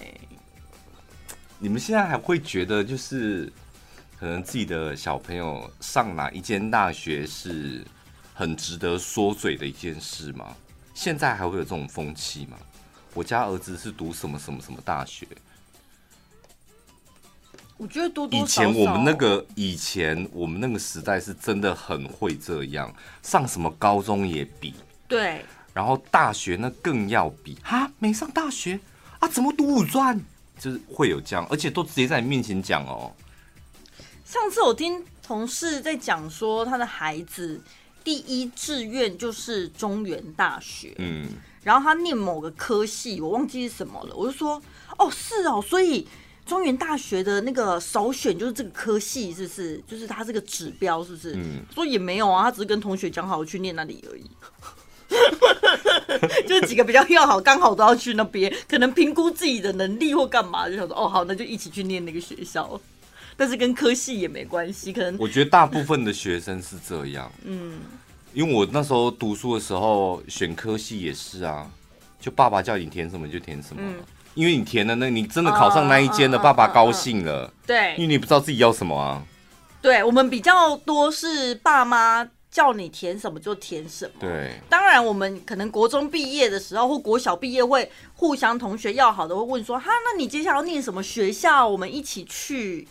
[1.57, 3.51] 你们现在还会觉得，就是
[4.19, 7.85] 可能自己的小朋友上哪一间大学是
[8.33, 10.55] 很值得说嘴的一件事吗？
[10.93, 12.57] 现在还会有这种风气吗？
[13.13, 15.25] 我家儿子是读什么什么什么大学？
[17.77, 24.75] 我觉得多多少少，以前我们那个以前我们那个时代是真的很会这样，上什么高中也比。
[25.07, 25.45] 对。
[25.77, 28.79] 然后大学呢更要比啊，没上大学
[29.19, 30.19] 啊，怎么读五专？
[30.57, 33.13] 就是会有这样，而且都直接在你面前讲哦。
[34.25, 37.61] 上次我听同事在讲说，他的孩子
[38.03, 41.27] 第一志愿就是中原大学，嗯，
[41.61, 44.15] 然后他念某个科系，我忘记是什么了。
[44.15, 44.59] 我就说，
[44.97, 46.07] 哦，是哦，所以
[46.43, 49.79] 中原大学的那个首选就是这个科系，是不是？
[49.87, 51.35] 就是他这个指标，是不是？
[51.35, 54.27] 嗯，说也没有啊，他只是跟同学讲好去念那里而已。
[56.47, 62.79] 就是几个比较要好，刚好都要去那边，可能评估自己的能力或干嘛，就想说哦好，那就一起去念那个学校，
[63.35, 64.91] 但是跟科系也没关系。
[64.91, 67.79] 可能我觉得大部分的学生是这样，嗯，
[68.33, 71.69] 因为我那时候读书的时候选科系也是啊，
[72.19, 73.95] 就爸爸叫你填什么就填什么，嗯、
[74.33, 79.23] 因为你填了那，你真的考上那一间的，爸爸高兴了，对，因为你不知道自己要什么啊。
[79.81, 82.27] 对，我们比较多是爸妈。
[82.57, 84.11] 叫你填什么就填什么。
[84.19, 91.67] 对，当然我们可能国中毕业的时候或国小毕业会互相同学要好的会问说，哈，那你接下来要念什么学校？
[91.67, 92.87] 我们一起去。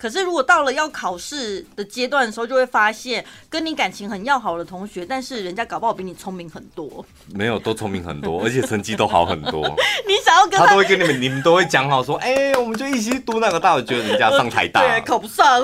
[0.00, 7.04] 可是如果到了要考试的阶段的时候，就会发现跟你感情很要好的同学，但是人家搞不好比你聪明很多。
[7.34, 9.60] 没有，都聪明很多， 而且成绩都好很多。
[10.08, 15.62] 你想要跟他，他都会跟你们，你们都会讲好说，哎、欸，我们就一起去读那个大学，觉得人家上台大， 对，考不上。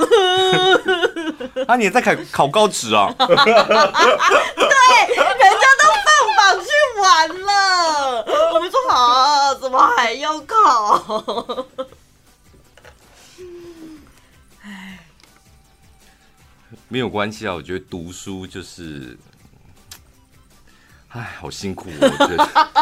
[1.66, 3.10] 啊，你也在考考高职啊？
[3.16, 3.36] 对，人
[5.38, 6.68] 家都放榜去
[7.00, 11.66] 玩了，我们说好、啊，怎么还要考？
[16.88, 19.18] 没有关系啊，我觉得读书就是，
[21.08, 22.36] 哎，好辛苦，我觉得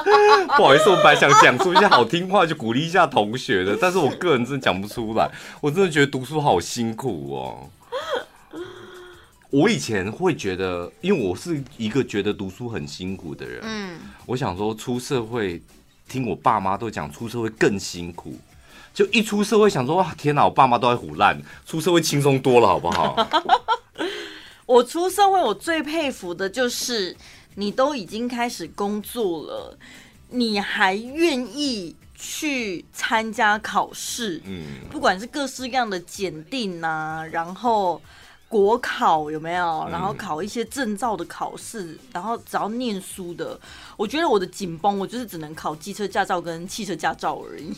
[0.57, 7.71] 不好意思，我本来想讲出一些好听话，就鼓励一下同学的，但是我个人真的讲不出来，我真的觉得读书好辛苦哦。
[9.51, 15.63] 我以前会觉得，因为我是一个觉得读书很辛苦的人，嗯，我想说出社会，
[16.09, 18.37] 听我爸妈都讲出社会更辛苦，
[18.93, 23.17] 就一出社会想说哇，天哪，我爸妈都在唬烂，出社会轻松多了，好不好？
[24.67, 27.17] 我出社会，我最佩服的就是
[27.57, 29.79] 你都已经开始工作了，
[30.31, 38.01] 你还愿意去参加考试，嗯，不管是各式各样的检定啊，然后
[38.49, 43.61] 国考有没有，然后考一些证照的考试，然后只要念书的，
[43.97, 47.73] 我觉得我的紧绷，我就是只能考机车驾照跟汽车驾照而已。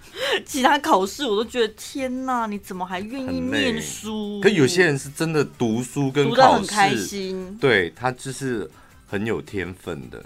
[0.44, 4.40] 其他考试我都觉得天哪，你怎么还愿意念书？
[4.40, 8.70] 可有些人是真的读书跟考试读得很开心，对他就是
[9.06, 10.24] 很有天分的。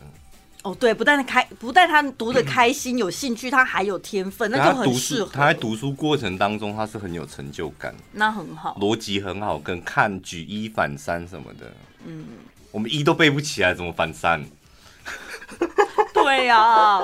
[0.63, 5.31] 哦，对，不但开，不但他读的开心、有兴趣，他还有天分，那就很适合。
[5.33, 11.73] 他在读书过程当中，他是很有成就感，那很好，逻辑很好，跟看举一反三什么的。
[12.05, 12.27] 嗯，
[12.73, 14.45] 我们一都背不起来，怎么反三？
[16.13, 17.03] 对呀、啊。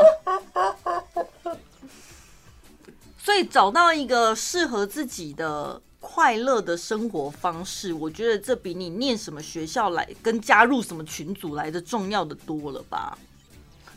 [3.24, 13.16] 所以找到一个适合自己的快乐的生活方式，我觉得这比你念什么学校来跟加入什么群组来的重要的多了吧？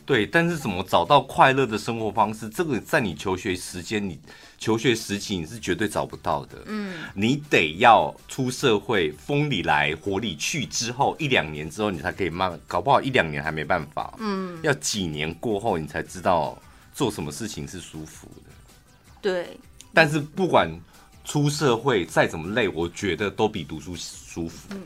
[0.06, 2.48] 对，但是怎么找到快乐的生活方式？
[2.48, 4.20] 这个在你求学时间，你
[4.60, 6.60] 求学时期你是绝对找不到的。
[6.68, 14.14] 嗯，你得要出社会，风里来火里去之后，一两年之后，你才可以慢慢，搞不好一两年还没办法。
[14.20, 16.56] 嗯，要几年过后，你才知道
[16.94, 18.45] 做什么事情是舒服的。
[19.26, 19.58] 对，
[19.92, 20.70] 但是不管
[21.24, 24.70] 出社会再怎么累，我觉得都比读书舒服。
[24.70, 24.80] 嗯。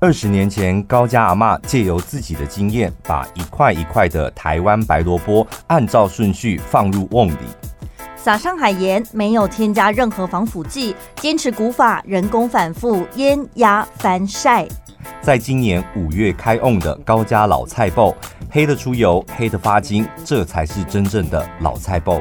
[0.00, 7.36] 二十年前，高家阿嬷借由自己的经验，把一块一块的台湾白萝卜按照顺序放入瓮里，
[8.22, 14.68] 撒上海盐，没有添加任何防腐剂，坚持古法，人工反复腌压翻晒。
[15.22, 18.14] 在今年五月开瓮的高家老菜脯，
[18.50, 22.20] 黑的出油，黑的发金，这才是真正的老菜脯。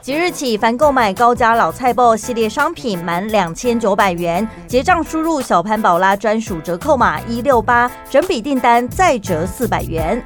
[0.00, 10.22] 即日起，凡购买高家老菜脯系列商品满两千九百元，结账输入小潘宝拉专属折扣码一六八，整笔订单再折四百元。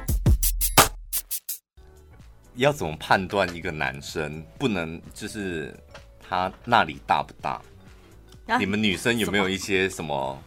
[2.55, 4.43] 要怎么判断一个男生？
[4.57, 5.75] 不能就是
[6.27, 7.61] 他那里大不大？
[8.47, 10.39] 啊、你们女生有没有一些什么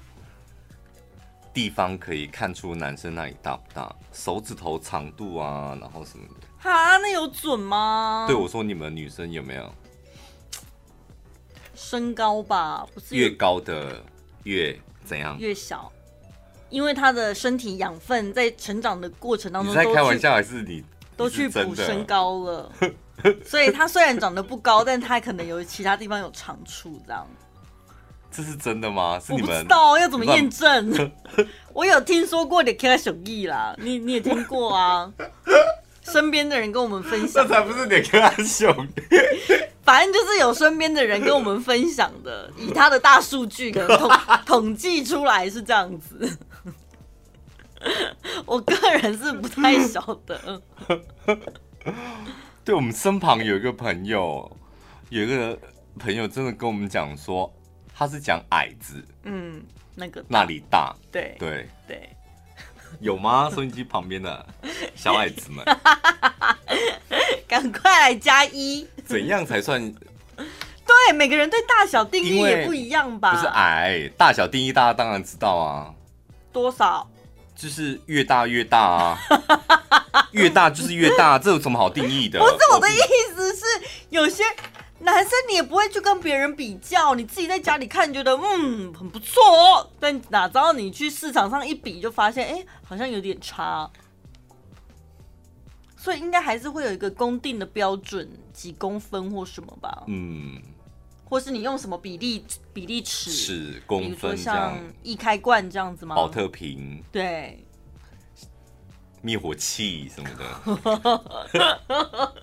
[1.53, 3.94] 地方可以看出男生那里大不大？
[4.12, 6.47] 手指头长度啊，然后什么的。
[6.59, 8.25] 哈，那有准吗？
[8.27, 9.73] 对，我说你们女生有没有
[11.75, 12.87] 身高吧？
[12.94, 14.03] 不是越高的
[14.44, 15.37] 越怎样？
[15.38, 15.92] 越小，
[16.71, 20.85] 因为他的身体养分在成长的过程当中，你在开玩笑还是你
[21.18, 22.72] 都去补身高了？
[23.44, 27.26] 所以他虽然长得不高，但他可能有其他地方有长处，这样。
[28.31, 29.18] 这是真的吗？
[29.18, 31.11] 是你们我不知道要怎么验证？
[31.74, 35.12] 我有听说过你开手艺啦，你你也听过啊？
[36.04, 39.02] 身边的人跟我们分享，这才不是你跟他兄弟。
[39.83, 44.11] 反正就是有身边的人跟我们分享的，以他的大数据可能统
[44.46, 46.38] 统计出来是这样子。
[48.46, 50.62] 我个人是不太晓得。
[52.64, 54.57] 对，我们身旁有一个朋友，
[55.09, 55.59] 有一个
[55.98, 57.53] 朋友真的跟我们讲说，
[57.94, 59.62] 他是讲矮子，嗯，
[59.94, 62.09] 那个那里大，对对对。
[63.01, 63.51] 有吗？
[63.55, 64.46] 收音机旁边的
[64.94, 65.62] 小矮子们，
[67.46, 68.87] 赶快来加一！
[69.05, 69.92] 怎样才算？
[70.35, 73.35] 对，每个人对大小定义也不一样吧？
[73.35, 75.94] 不是矮，大小定义大家当然知道啊。
[76.51, 77.09] 多少？
[77.59, 79.18] 就是越大越大啊，
[80.31, 82.38] 越大就是越大，这有什么好定义的？
[82.38, 82.97] 不是我的意
[83.35, 83.64] 思是
[84.11, 84.44] 有些。
[85.01, 93.88] 男生你也不会去跟别人比较，你自己在家里看觉得嗯很不错哦，但哪知道你去市场上一比就发现哎好像有点差，
[95.97, 100.03] 所以应该还是会有一个公定的标准，几公分或什么吧？
[100.09, 100.61] 嗯，
[101.29, 103.31] 或是你用什么比例比例尺？
[103.31, 106.14] 尺公分像易开罐这样子吗？
[106.17, 107.62] 保特瓶对，
[109.21, 112.35] 灭火器什么的。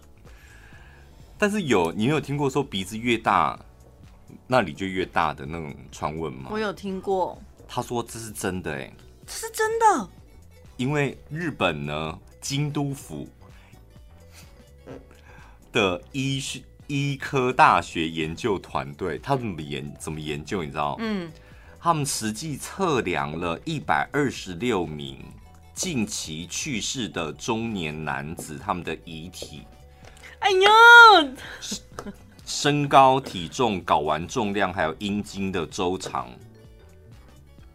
[1.38, 3.60] 但是有你有听过说鼻子越大，
[4.48, 6.50] 那里就越大的那种传闻吗？
[6.52, 7.42] 我有听过。
[7.68, 8.94] 他说这是真的哎、欸，
[9.26, 10.10] 这是真的。
[10.78, 13.28] 因为日本呢，京都府
[15.72, 20.64] 的医学医科大学研究团队，他怎么研怎么研究？
[20.64, 20.96] 你知道？
[21.00, 21.32] 嗯，
[21.80, 25.18] 他们实际测量了一百二十六名
[25.74, 29.64] 近期去世的中年男子，他们的遗体。
[30.40, 31.32] 哎呦，
[32.46, 36.30] 身高、体重、睾丸重量，还有阴茎的周长，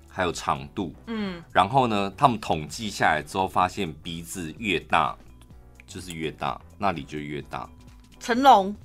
[0.08, 0.94] 还有长度。
[1.06, 5.16] 嗯，然后呢，他们统计下来之后，发现鼻子越大
[5.86, 7.68] 就是越大，那里就越大。
[8.20, 8.76] 成龙，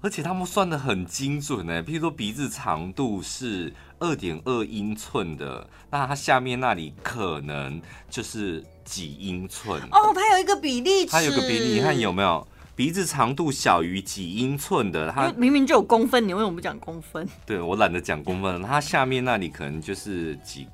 [0.00, 1.82] 而且他们算的很精准呢。
[1.82, 8.64] 譬如说鼻子长度是二点二英寸的，那它下面那里可能就是。
[8.86, 15.10] 几英寸哦，它有一个比例尺，它有个比例，你看有没有鼻子长度小于几英寸的？
[15.10, 17.28] 它明明就有公分，你为什么不讲公分？
[17.44, 20.68] 对，我懒得讲公分，它下面那里可能就是几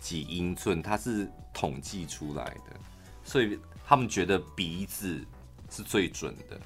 [0.00, 2.80] 几英寸，它是统计出来的，
[3.22, 5.22] 所以他们觉得鼻子
[5.68, 6.58] 是最准的。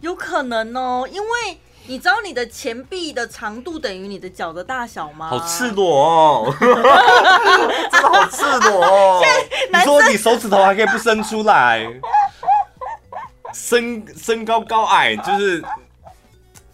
[0.00, 1.58] 有可能哦，因为。
[1.86, 5.28] 你知道你的前臂的长度等于你的脚的大小吗？
[5.28, 9.22] 好赤裸哦， 真的好赤裸哦！
[9.72, 11.84] 你说你手指头还可以不伸出来，
[13.52, 15.64] 身身高高矮就是，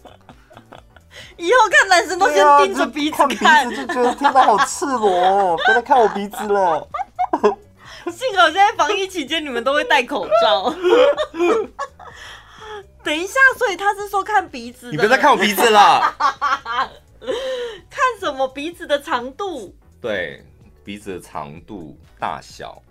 [1.37, 5.57] 以后看男生都先盯着鼻子看，啊、看鼻子就觉得天哪，好赤裸哦！
[5.65, 6.87] 别再看我鼻子了。
[8.11, 10.71] 幸好现在防疫期间你们都会戴口罩。
[13.07, 14.91] 等一下，所以他是说看鼻子的。
[14.91, 16.13] 你别再看我鼻子了。
[17.89, 18.45] 看什么？
[18.49, 19.73] 鼻子的长度。
[20.01, 20.43] 对，
[20.83, 22.81] 鼻子的长度大小。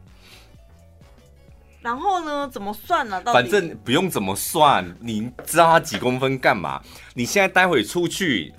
[1.82, 2.48] 然后呢？
[2.50, 3.30] 怎么算呢、啊？
[3.30, 6.80] 反正不用怎么算，你知道他几公分干嘛？
[7.12, 8.54] 你现在待会出去，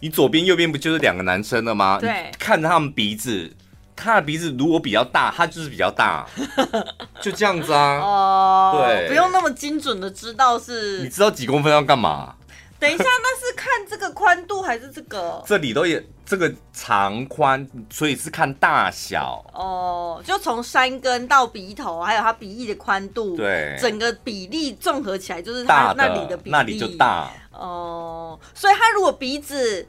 [0.00, 1.98] 你左边右边不就是两个男生了吗？
[2.00, 3.54] 对，看着他们鼻子，
[3.96, 6.26] 他的鼻子如果比较大，他就是比较大，
[7.20, 7.98] 就这样子啊。
[7.98, 11.00] 哦，对，不用那么精准的知道是。
[11.02, 12.34] 你知道几公分要干嘛？
[12.78, 15.42] 等一下，那是看这个宽度还是这个？
[15.46, 20.22] 这里都有这个长宽，所以是看大小哦。
[20.22, 28.38] 就从山根到鼻头，还有他鼻翼的宽度，对，整个比例综合起来就是它那里的比例，那里就大哦。
[28.52, 29.88] 所以他如果鼻子。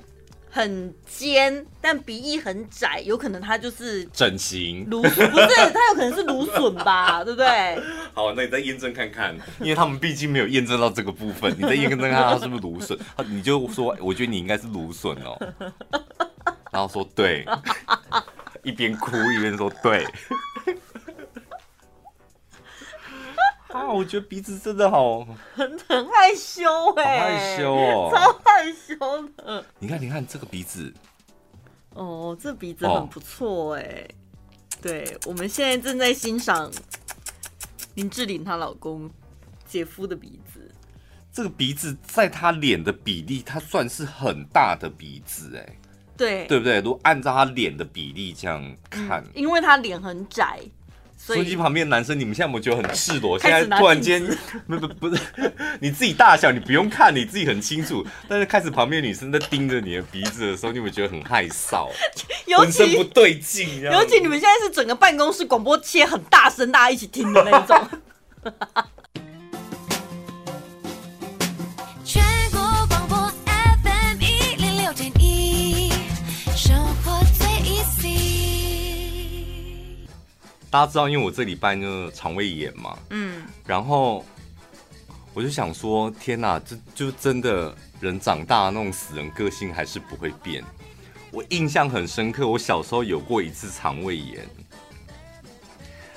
[0.49, 7.47] 很尖，但鼻翼很窄，有可能它就是整形，芦笋 不是，它有可能是芦笋吧， 对不对？
[8.13, 15.37] 好，那你再验证看看，因为他们毕竟没有验证到这个部分，你再验证看看他是不是芦笋，你就说，我觉得你应该是芦笋哦，
[16.71, 17.45] 然后说对，
[18.63, 20.05] 一边哭一边说对。
[23.69, 26.63] 啊，我觉得鼻子真的好，很很害羞
[26.95, 29.65] 哎，害羞哦，超害羞的。
[29.79, 30.93] 你看，你看这个鼻子，
[31.93, 34.07] 哦，这鼻子很不错哎。
[34.81, 36.71] 对，我们现在正在欣赏
[37.95, 39.09] 林志玲她老公
[39.65, 40.71] 姐夫的鼻子。
[41.33, 45.77] 这个鼻子在他脸的比例，他算是很大的鼻子哎。
[46.15, 46.79] 对，对不对？
[46.79, 50.61] 如果按照他脸的比例这样看，嗯，因为他脸很窄。
[51.35, 53.37] 手机旁边的男生，你们现在有没有觉得很赤裸？
[53.37, 54.25] 现在突然间，
[54.67, 55.21] 不不不是，
[55.81, 58.05] 你自己大小你不用看，你自己很清楚。
[58.27, 61.89] 但是开始旁边女生在盯着你的鼻子的时候，你有没有觉得很害臊，
[62.57, 63.81] 浑身不对劲。
[63.81, 67.87] 尤其你们现在是整个办公室广播切很大声，大家一起听的那种。
[80.69, 84.25] 大家知道，因为我这礼拜就肠胃炎嘛，嗯，然后
[85.33, 90.63] 我就想说，天哪，这就真的人长大那种死人个性还是不会变。
[91.31, 94.45] 我印象很深刻，我小时候有过一次肠胃炎，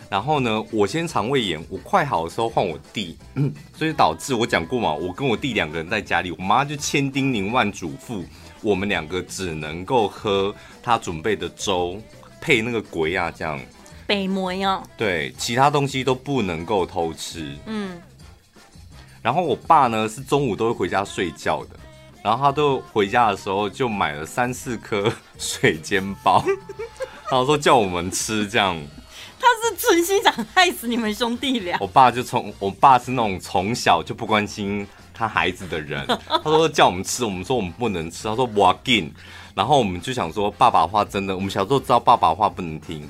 [0.09, 8.25] 然后呢，我先肠胃炎，我快好的时候换我弟，嗯， 所以导致我讲过嘛，我跟我弟两个人在家里，我妈就千叮咛万嘱咐，
[8.63, 12.01] 我们两个只能够喝她准备的粥
[12.41, 13.61] 配那个鬼啊这样。
[14.11, 17.57] 北模呀，对，其他东西都不能够偷吃。
[17.67, 18.03] 嗯，
[19.23, 21.79] 然后我爸呢是中午都会回家睡觉的，
[22.21, 26.45] 然后他都回家的时候就买了三四颗水煎包，
[27.31, 28.77] 然后说叫我们吃这样。
[29.39, 31.79] 他是存心想害死你们兄弟俩。
[31.81, 34.85] 我爸就从我爸是那种从小就不关心
[35.15, 39.15] 他孩子的人， 他说叫我们吃，我们说我们不能吃，他说我进，
[39.55, 43.09] 然后我们就想说爸爸话真的，我们小时候知道爸爸话不能听。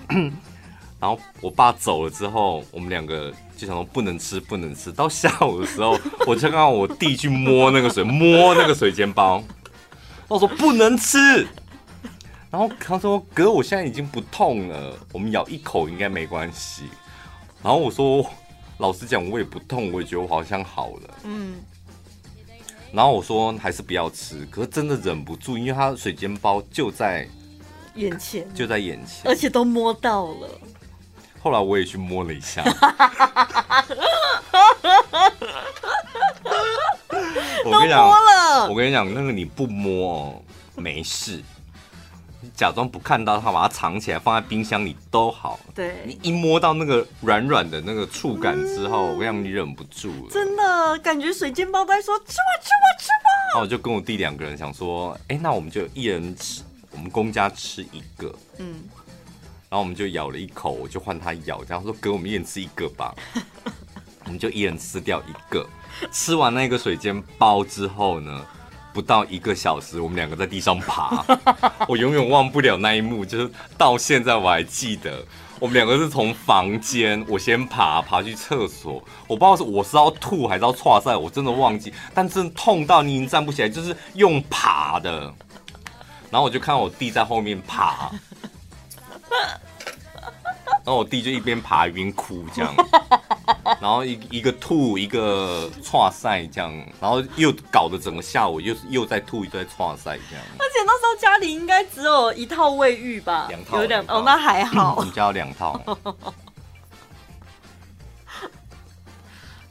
[1.00, 4.92] 然后我爸走了之后，我们两个就想说不能吃，不能吃。
[4.92, 9.42] 到下午的时候，我就看到我弟去 摸那个水，摸那个水煎包。
[10.28, 11.46] 我说不能吃。
[12.50, 16.82] 然后他说哥，我现在已经不痛了，我们咬一口应该没关系。
[17.62, 18.28] 然后我说
[18.78, 21.14] 老实讲，我也不痛，我也觉得我好像好了。
[21.24, 21.54] 嗯。
[22.92, 27.26] 然后我说还是不要吃，可是真的忍不住，因为他水煎包就在
[27.94, 30.60] 眼前，就在眼前，而且都摸到了。
[31.42, 32.62] 后来我也去摸了一下，
[37.64, 38.08] 我跟你讲，
[38.68, 40.42] 我跟你讲，那个你不摸哦，
[40.76, 41.42] 没事，
[42.40, 45.58] 你假装不看到它，把它藏起来，放在冰箱里都好。
[45.74, 53.30] 对，你一摸到那个软软的那个触感之后，我跟你讲，你忍不住了，真的感觉水煎包在说吃吧吃吧吃吧。
[53.52, 58.84] 然后我就跟我弟两个人想说，哎，那我们就一人吃，我们公家吃一个，嗯。
[59.70, 63.14] 然后我们就咬了一口，我就换他咬，然后说：“给我们一人吃一个吧。
[64.26, 65.64] ”我们就一人吃掉一个。
[66.10, 68.44] 吃完那个水煎包之后呢，
[68.92, 71.24] 不到一个小时，我们两个在地上爬。
[71.86, 73.48] 我永远忘不了那一幕，就是
[73.78, 75.24] 到现在我还记得，
[75.60, 78.94] 我们两个是从房间，我先爬爬去厕所，
[79.28, 81.94] 我不知道是我是要吐还是要剉赛，我真的忘记。
[82.12, 85.32] 但真的痛到你已经站不起来，就是用爬的。
[86.28, 88.10] 然后我就看我弟在后面爬。
[90.82, 92.74] 然后我弟就一边爬一边哭这样，
[93.80, 100.44] 然后一一个吐一个串赛这样，然后又搞得整个下午又又在吐又在串赛这样。
[100.58, 103.46] 而且那时候家里应该只有一套卫浴吧？
[103.48, 104.96] 两套，有两哦，那还好。
[104.96, 105.78] 我们家有两套，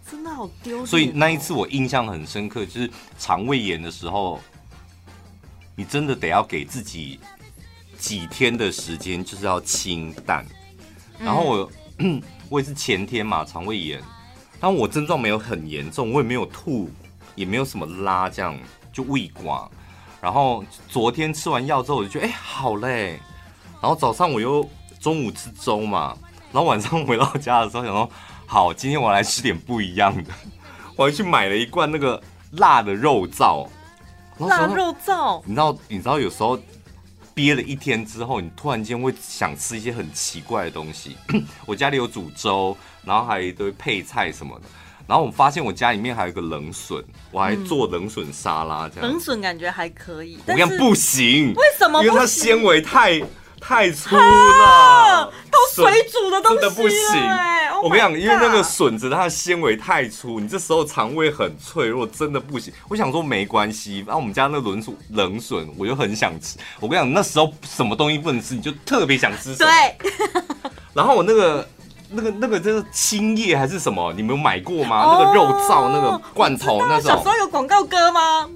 [0.10, 0.86] 真的好丢。
[0.86, 4.40] 所以那一次我印象很深刻，就是肠胃炎的时候，
[5.76, 7.20] 你真的得要给自己
[8.00, 10.44] 几天的时间，就是要清淡。
[11.20, 14.02] 然后我、嗯、 我也是前天嘛，肠胃炎，
[14.60, 16.90] 但我症状没有很严重，我也没有吐，
[17.36, 18.58] 也没有什么拉，这样
[18.94, 19.68] 就胃寡。
[20.22, 23.20] 然后昨天吃完药之后，我就觉得哎、欸、好嘞。
[23.82, 24.68] 然后早上我又
[25.00, 26.18] 中午吃粥嘛，
[26.52, 28.10] 然后晚上回到家的时候想说，
[28.46, 30.32] 好，今天我来吃点不一样的，
[30.96, 32.22] 我还去买了一罐那个
[32.52, 33.68] 辣的肉燥。
[34.40, 36.58] 辣肉燥，你知道你知道有时候
[37.40, 41.16] 憋了一天之后，你突然间会想吃一些很奇怪的东西。
[41.66, 42.76] 我家里有煮粥，
[43.06, 44.66] 然后还有一堆配菜什么的。
[45.08, 49.10] 然后我发现我家里面还有一个冷笋，我还做冷笋沙拉这样。
[49.10, 52.04] 冷笋感觉还可以，我跟你讲不行，为什么？
[52.04, 53.22] 因为它纤维太
[53.60, 57.00] 太粗了，都水煮的东西真的不行。
[57.84, 62.74] 我跟你讲，因为那个笋子它的纤维太粗，你这时候肠胃很脆弱，真的不行。
[62.90, 66.58] 我想说没关系，然后我们家那个冷笋冷笋，我就很想吃。
[66.80, 69.56] 我跟你讲，那时候什么东西不能吃，你就特别想吃。
[69.56, 69.68] 对。
[70.94, 71.68] 然后我那个。
[72.12, 74.12] 那个那个就是青叶还是什么？
[74.14, 75.04] 你们有买过吗？
[75.04, 77.12] 哦、那个肉燥那个罐头那种。
[77.12, 78.50] 小时候有广告歌吗？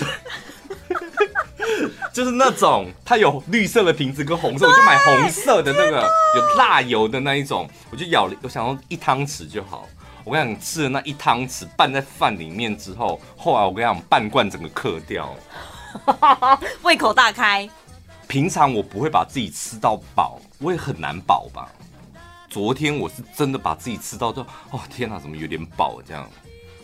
[1.65, 9.87] 对， 就是那种，它有绿色的瓶子跟红色，我就买红色的那个有辣油的那一种，我就舀了，我想要一汤匙就好。
[10.23, 15.35] 我跟你讲，吃了那一汤匙拌在饭里面之后，后来我跟你讲，半罐整个嗑掉，
[16.83, 17.69] 胃口大开。
[18.25, 21.69] 平常我不会把自己吃到饱，我也很难饱吧。
[22.49, 24.41] 昨天我是真的把自己吃到就
[24.71, 26.27] 哦天哪，怎么有点饱这样，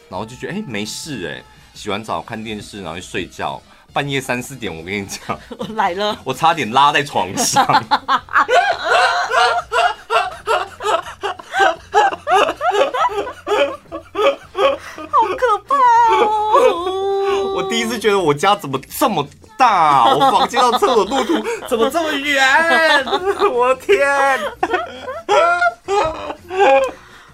[0.09, 3.61] 然后就觉得哎、欸、没事哎，洗完澡看电视，然后去睡觉，
[3.93, 7.83] 半夜三四点我跟你讲， 我来了，我差点拉在床上，好
[15.37, 15.75] 可怕
[16.15, 17.53] 哦！
[17.55, 19.27] 我第一次觉得我家怎么这么
[19.57, 21.33] 大，我房间到厕所路途
[21.67, 23.05] 怎么这么远？
[23.51, 24.39] 我的天！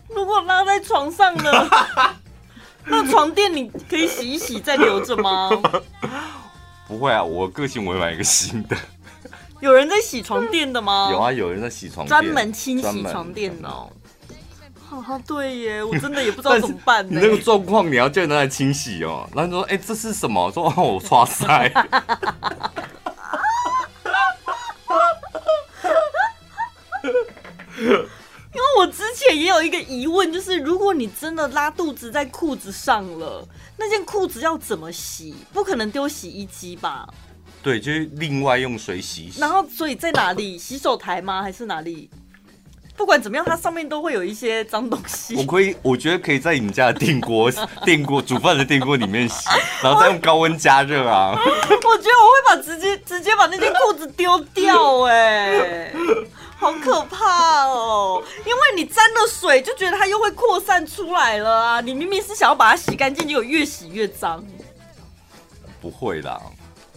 [0.09, 1.69] 如果拉在床上呢？
[2.87, 5.49] 那床垫你可以洗一洗再留着吗？
[6.87, 8.77] 不会啊，我个性我会买一个新的。
[9.61, 11.09] 有人在洗床垫的吗？
[11.11, 13.89] 有啊，有人在洗床垫，专门清洗床垫哦。
[14.87, 17.05] 好好对耶，我真的也不知道怎么办。
[17.09, 19.27] 你那个状况你要叫人来清洗哦。
[19.33, 20.51] 然后你说，哎、欸，这是什么？
[20.51, 21.71] 说哦，我刷塞。
[28.55, 33.45] 因为我之前也有一个疑问，就是如果你真的拉肚子在裤子上了，
[33.77, 35.35] 那件裤子要怎么洗？
[35.51, 37.05] 不可能丢洗衣机吧？
[37.61, 39.41] 对，就是另外用水洗洗。
[39.41, 40.57] 然后，所以在哪里？
[40.57, 41.43] 洗手台吗？
[41.43, 42.09] 还是哪里？
[42.95, 45.35] 不管怎么样，它上面都会有一些脏东西。
[45.39, 47.51] 我可以，我觉得可以在你们家的电锅、
[47.83, 49.49] 电锅煮饭的电锅里面洗，
[49.83, 51.35] 然后再用高温加热啊。
[51.37, 55.91] 我觉得我会把直接直接把那件裤子丢掉，哎。
[56.57, 58.23] 好可怕哦！
[58.45, 61.81] 因为你沾了水，就觉得它又会扩散出来了啊！
[61.81, 64.43] 你明明是想要把它洗干净，结果越洗越脏。
[65.81, 66.41] 不会啦，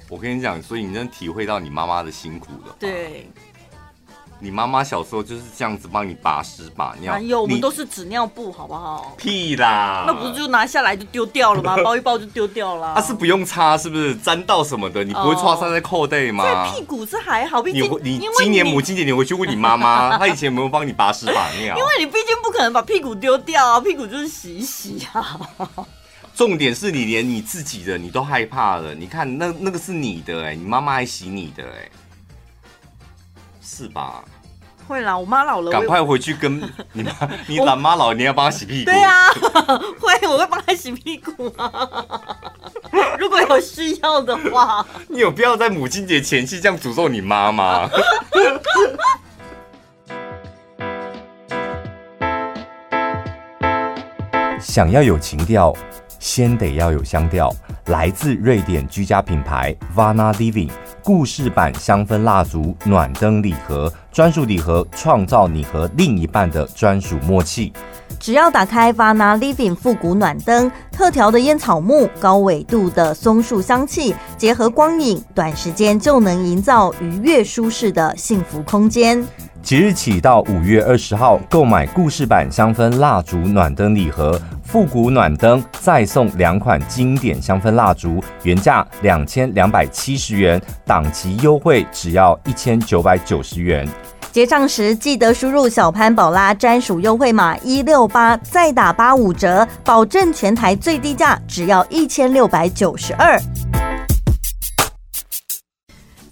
[0.09, 2.77] 我跟你讲，所以你真的体会到你妈妈的辛苦了。
[2.79, 3.29] 对。
[4.41, 9.15] 你妈妈小时候就是这样子帮你把屎把尿，哎呦我们都是纸尿布，好不好？
[9.17, 10.05] 屁啦！
[10.07, 11.77] 那不是就拿下来就丢掉了吗？
[11.83, 12.95] 包一包就丢掉了。
[12.95, 14.15] 啊，是不用擦，是不是？
[14.15, 16.45] 沾到什么的，你不会擦上在扣带吗？
[16.45, 21.77] 在屁股是还好，毕竟你你今年母亲节你回去问你妈妈， 她以前有没有帮你把屎把尿？
[21.77, 25.41] 因为你毕竟不可能把屁股丢掉啊，屁股就是洗一洗啊。
[26.37, 31.91] 重点是你连你自己的你都害怕了，你看那那个是你的哎、欸，你妈妈还洗你的哎、欸。
[33.69, 34.25] 是吧？
[34.89, 36.59] 会啦，我妈老了，赶快回去跟
[36.95, 37.13] 你妈。
[37.47, 38.91] 你老妈老了，你要帮她洗屁股。
[38.91, 39.29] 对啊，
[40.01, 41.71] 会，我会帮她洗屁股啊。
[43.19, 47.91] 如果有需要的话，你有必要在母亲节前夕这样诅咒你妈吗？
[54.59, 55.77] 想要有情调，
[56.19, 57.55] 先得要有香调。
[57.87, 60.71] 来自瑞典居家品牌 Vana Living
[61.03, 67.73] 故事版香氛蜡烛暖灯礼盒，专属礼盒创造你和另一半的专属默契。
[68.21, 79.25] 只要打开 Vana Living 复古暖灯，特调的烟草木、高纬度的松树香气，结合光影，短时间就能营造愉悦舒适的幸福空间。
[79.69, 84.41] 即日起到五月二十号，购买故事版香氛蜡烛暖灯礼盒。
[84.63, 93.87] 复古暖灯再送两款经典香氛蜡烛，原价两千两百七十元，档期优惠只要一千九百九十元。
[94.33, 103.39] 结账时记得输入小潘宝拉专属优惠码一六八，再打八五折，保证全台最低价只要一千六百九十二。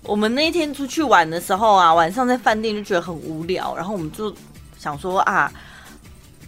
[0.07, 4.35] 我们那一天出去玩的时候啊，晚上在饭店就觉得很无聊，然后我们就
[4.79, 5.53] 想说啊，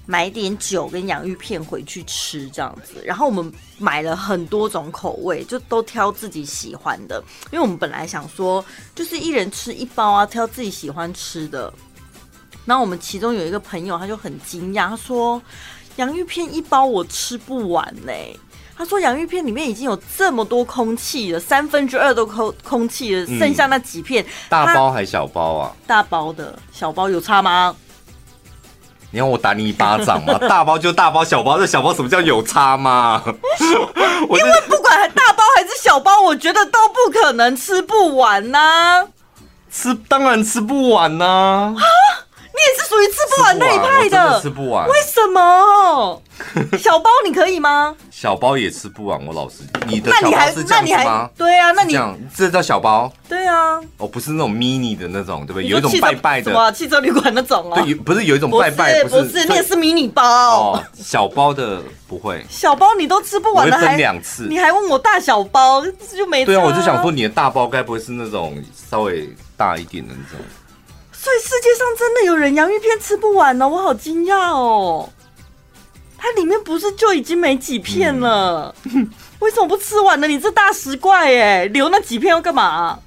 [0.06, 3.02] 买点酒跟洋芋片回去吃这样子。
[3.04, 11.72] 然后我们买了很多种口味，就都挑自己喜欢的，因为我们本来想说就是一人吃一包啊，挑自己喜欢吃的。
[12.64, 15.42] 那我们其中有一个朋友他就很惊讶，他说
[15.96, 18.12] 洋芋片一包我吃不完呢、
[18.78, 25.72] 他说：“洋芋片里面已经有这么多空气了，三分之二都空空气了，剩下那几片，嗯、大包还小包啊？
[25.84, 27.74] 大包的，小包有差吗？
[29.10, 30.38] 你要我打你一巴掌吗？
[30.48, 33.20] 大包就大包，小包就小包，什么叫有差吗？
[33.26, 39.08] 因为不管大包还是小包，我觉得都不可能吃不完呐、啊。
[39.72, 41.74] 吃当然吃不完呐、啊。
[41.76, 41.82] 啊，
[42.58, 46.22] 你也是属于吃不完那一派的，吃不完，为什么？
[46.78, 51.30] 小包你可以吗？”小包也吃不完，我老实，你的小包是这样子吗？
[51.36, 53.10] 对啊，那你这样这叫小包？
[53.28, 55.66] 对啊，哦，不是那种 mini 的那种，对不对？
[55.68, 57.80] 有一种拜拜的，什么汽车旅馆那种啊？
[57.80, 60.24] 对，不是有一种拜拜，不是，那也是迷你包。
[60.24, 65.84] 哦，小包的不会，小包你都吃不完了，还分两次，你还问我大小包
[66.16, 66.44] 就没？
[66.44, 70.44] 对啊，我就想说你的大包该不会是那种稍微大一点的那种？
[71.20, 75.12] 所以世界上真的有人洋芋片吃不完呢，我好惊讶哦。
[76.16, 78.72] 它里面不是就已经没几片了？
[78.84, 79.10] 嗯、
[79.40, 80.28] 为什么不吃完呢？
[80.28, 82.98] 你这大食怪哎，留那几片要干嘛？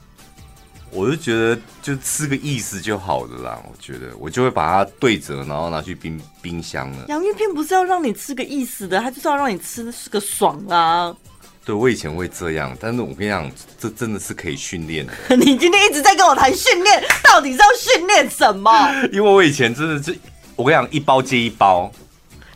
[0.91, 3.57] 我就觉得就吃个意思就好了啦。
[3.63, 7.05] 我觉得我就会把它对折，然后拿去冰冰箱了。
[7.07, 11.15] 洋芋片不是要让你吃个意思的，它就是要让你吃的是个爽啊。
[11.63, 13.49] 对，我以前会这样，但是我跟你讲，
[13.79, 15.13] 这真的是可以训练的。
[15.37, 18.71] 你今天一直在跟我谈训练，到底是要训练什么？
[19.13, 20.17] 因为我以前真的是，
[20.55, 21.91] 我跟你讲，一包接一包。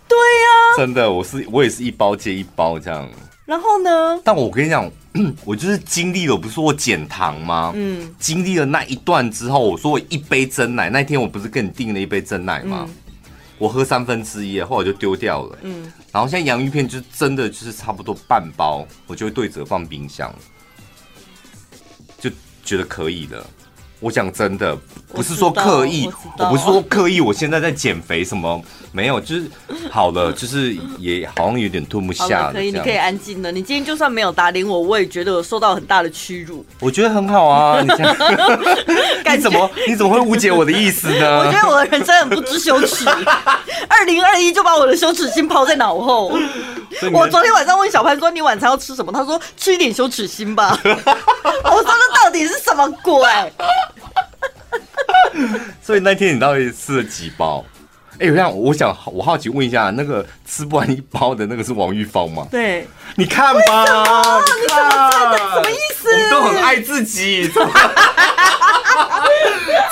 [0.08, 3.10] 对呀、啊，真的，我是我也是一包接一包这样。
[3.46, 4.20] 然后呢？
[4.24, 4.92] 但我跟你讲，
[5.46, 7.72] 我就是经历了，不是说我减糖吗？
[7.76, 12.88] 嗯，经历了那一段之后，我说我一杯真奶，那天我不是跟你订了一杯真奶吗？
[12.88, 12.96] 嗯、
[13.58, 15.58] 我喝三分之一，后来我就丢掉了。
[15.62, 20.34] 嗯，然后现在洋芋片就真的就是差不多半包，我就会对折放冰箱，
[22.20, 22.30] 就
[22.64, 23.50] 觉得可以了。
[24.00, 24.78] 我讲真的，
[25.14, 29.46] 不是说刻意，我，我不是说刻意，我现在在减肥什么没有，就是
[29.90, 32.52] 好了， 就是也好像有点吞不下。
[32.52, 33.52] 可以，你可以安静了。
[33.52, 36.66] 你今天就算没有打脸我，我也觉得我受到很大的屈辱。
[36.80, 37.88] 我觉得很好啊， 你，
[39.32, 41.40] 你怎么你怎么会误解我的意思呢？
[41.40, 43.06] 我觉得我的人生很不知羞耻。
[43.88, 46.38] 二零二一就把我的羞耻心抛在脑后。
[47.12, 53.14] 我昨天晚上问小潘说：“你晚餐要吃什么？”他说：“吃一点羞耻心吧。”我说：“这到底是什么鬼？”
[55.82, 57.64] 所以那天你到底吃了几包？
[58.18, 62.48] 哎、欸，我想，我想，我好奇问一下，那个吃不完一包的那个是王玉芳吗？
[62.50, 66.10] 对，你看吧，你看，你什么意思？
[66.14, 67.52] 我们都很爱自己，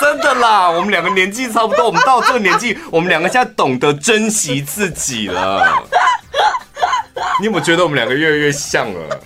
[0.00, 0.70] 真的啦。
[0.70, 5.84] 我们两个年纪差不多，我们到这个年纪，我们两个现在懂得珍惜自己了。
[7.40, 9.20] 你有没有觉得我们两个越来越像了？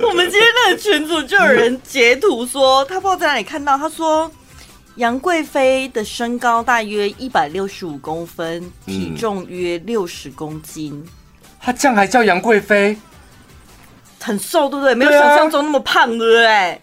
[0.00, 4.30] 我们今天那个群主就有人截图说，他不知道在哪里看到，他说
[4.96, 11.06] 杨贵妃的身高大约一百六十五公分，体重约六十公斤。
[11.60, 12.96] 他这样还叫杨贵妃？
[14.20, 14.94] 很瘦，对不对？
[14.94, 16.80] 没有想象中那么胖，对不对？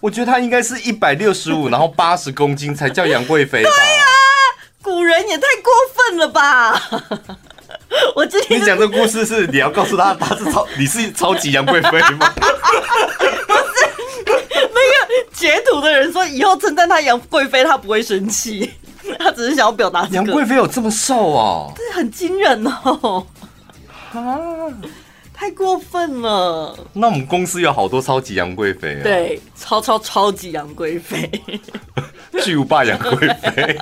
[0.00, 3.62] 我觉得他应该是一百六十五，然后八十公斤才叫杨贵妃。
[3.64, 4.04] 对呀，
[4.82, 6.80] 古人也太过分了吧！
[8.14, 12.32] 我今天你讲这个故事是你要告诉他 他是超你是超级杨贵妃吗？
[13.46, 13.86] 不是，
[14.26, 18.70] 那个截图的人说以后称赞他杨贵妃他不会生气，
[19.18, 23.26] 他只是想要表达杨贵妃有这么瘦哦，这很惊人哦，
[24.12, 24.24] 啊，
[25.34, 26.76] 太过分了。
[26.92, 31.30] 那我们公司有好多超级杨贵妃啊，对，超超超级杨贵妃，
[32.42, 33.78] 巨无霸杨贵妃，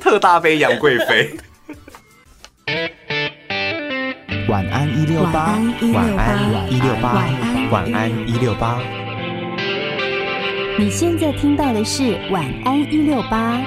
[0.00, 1.36] 特大杯杨贵妃。
[4.48, 5.58] 晚安一六八，
[5.92, 7.24] 晚安一六八，
[7.70, 8.78] 晚安一六八。
[10.78, 13.60] 你现在听到的是晚安一六八。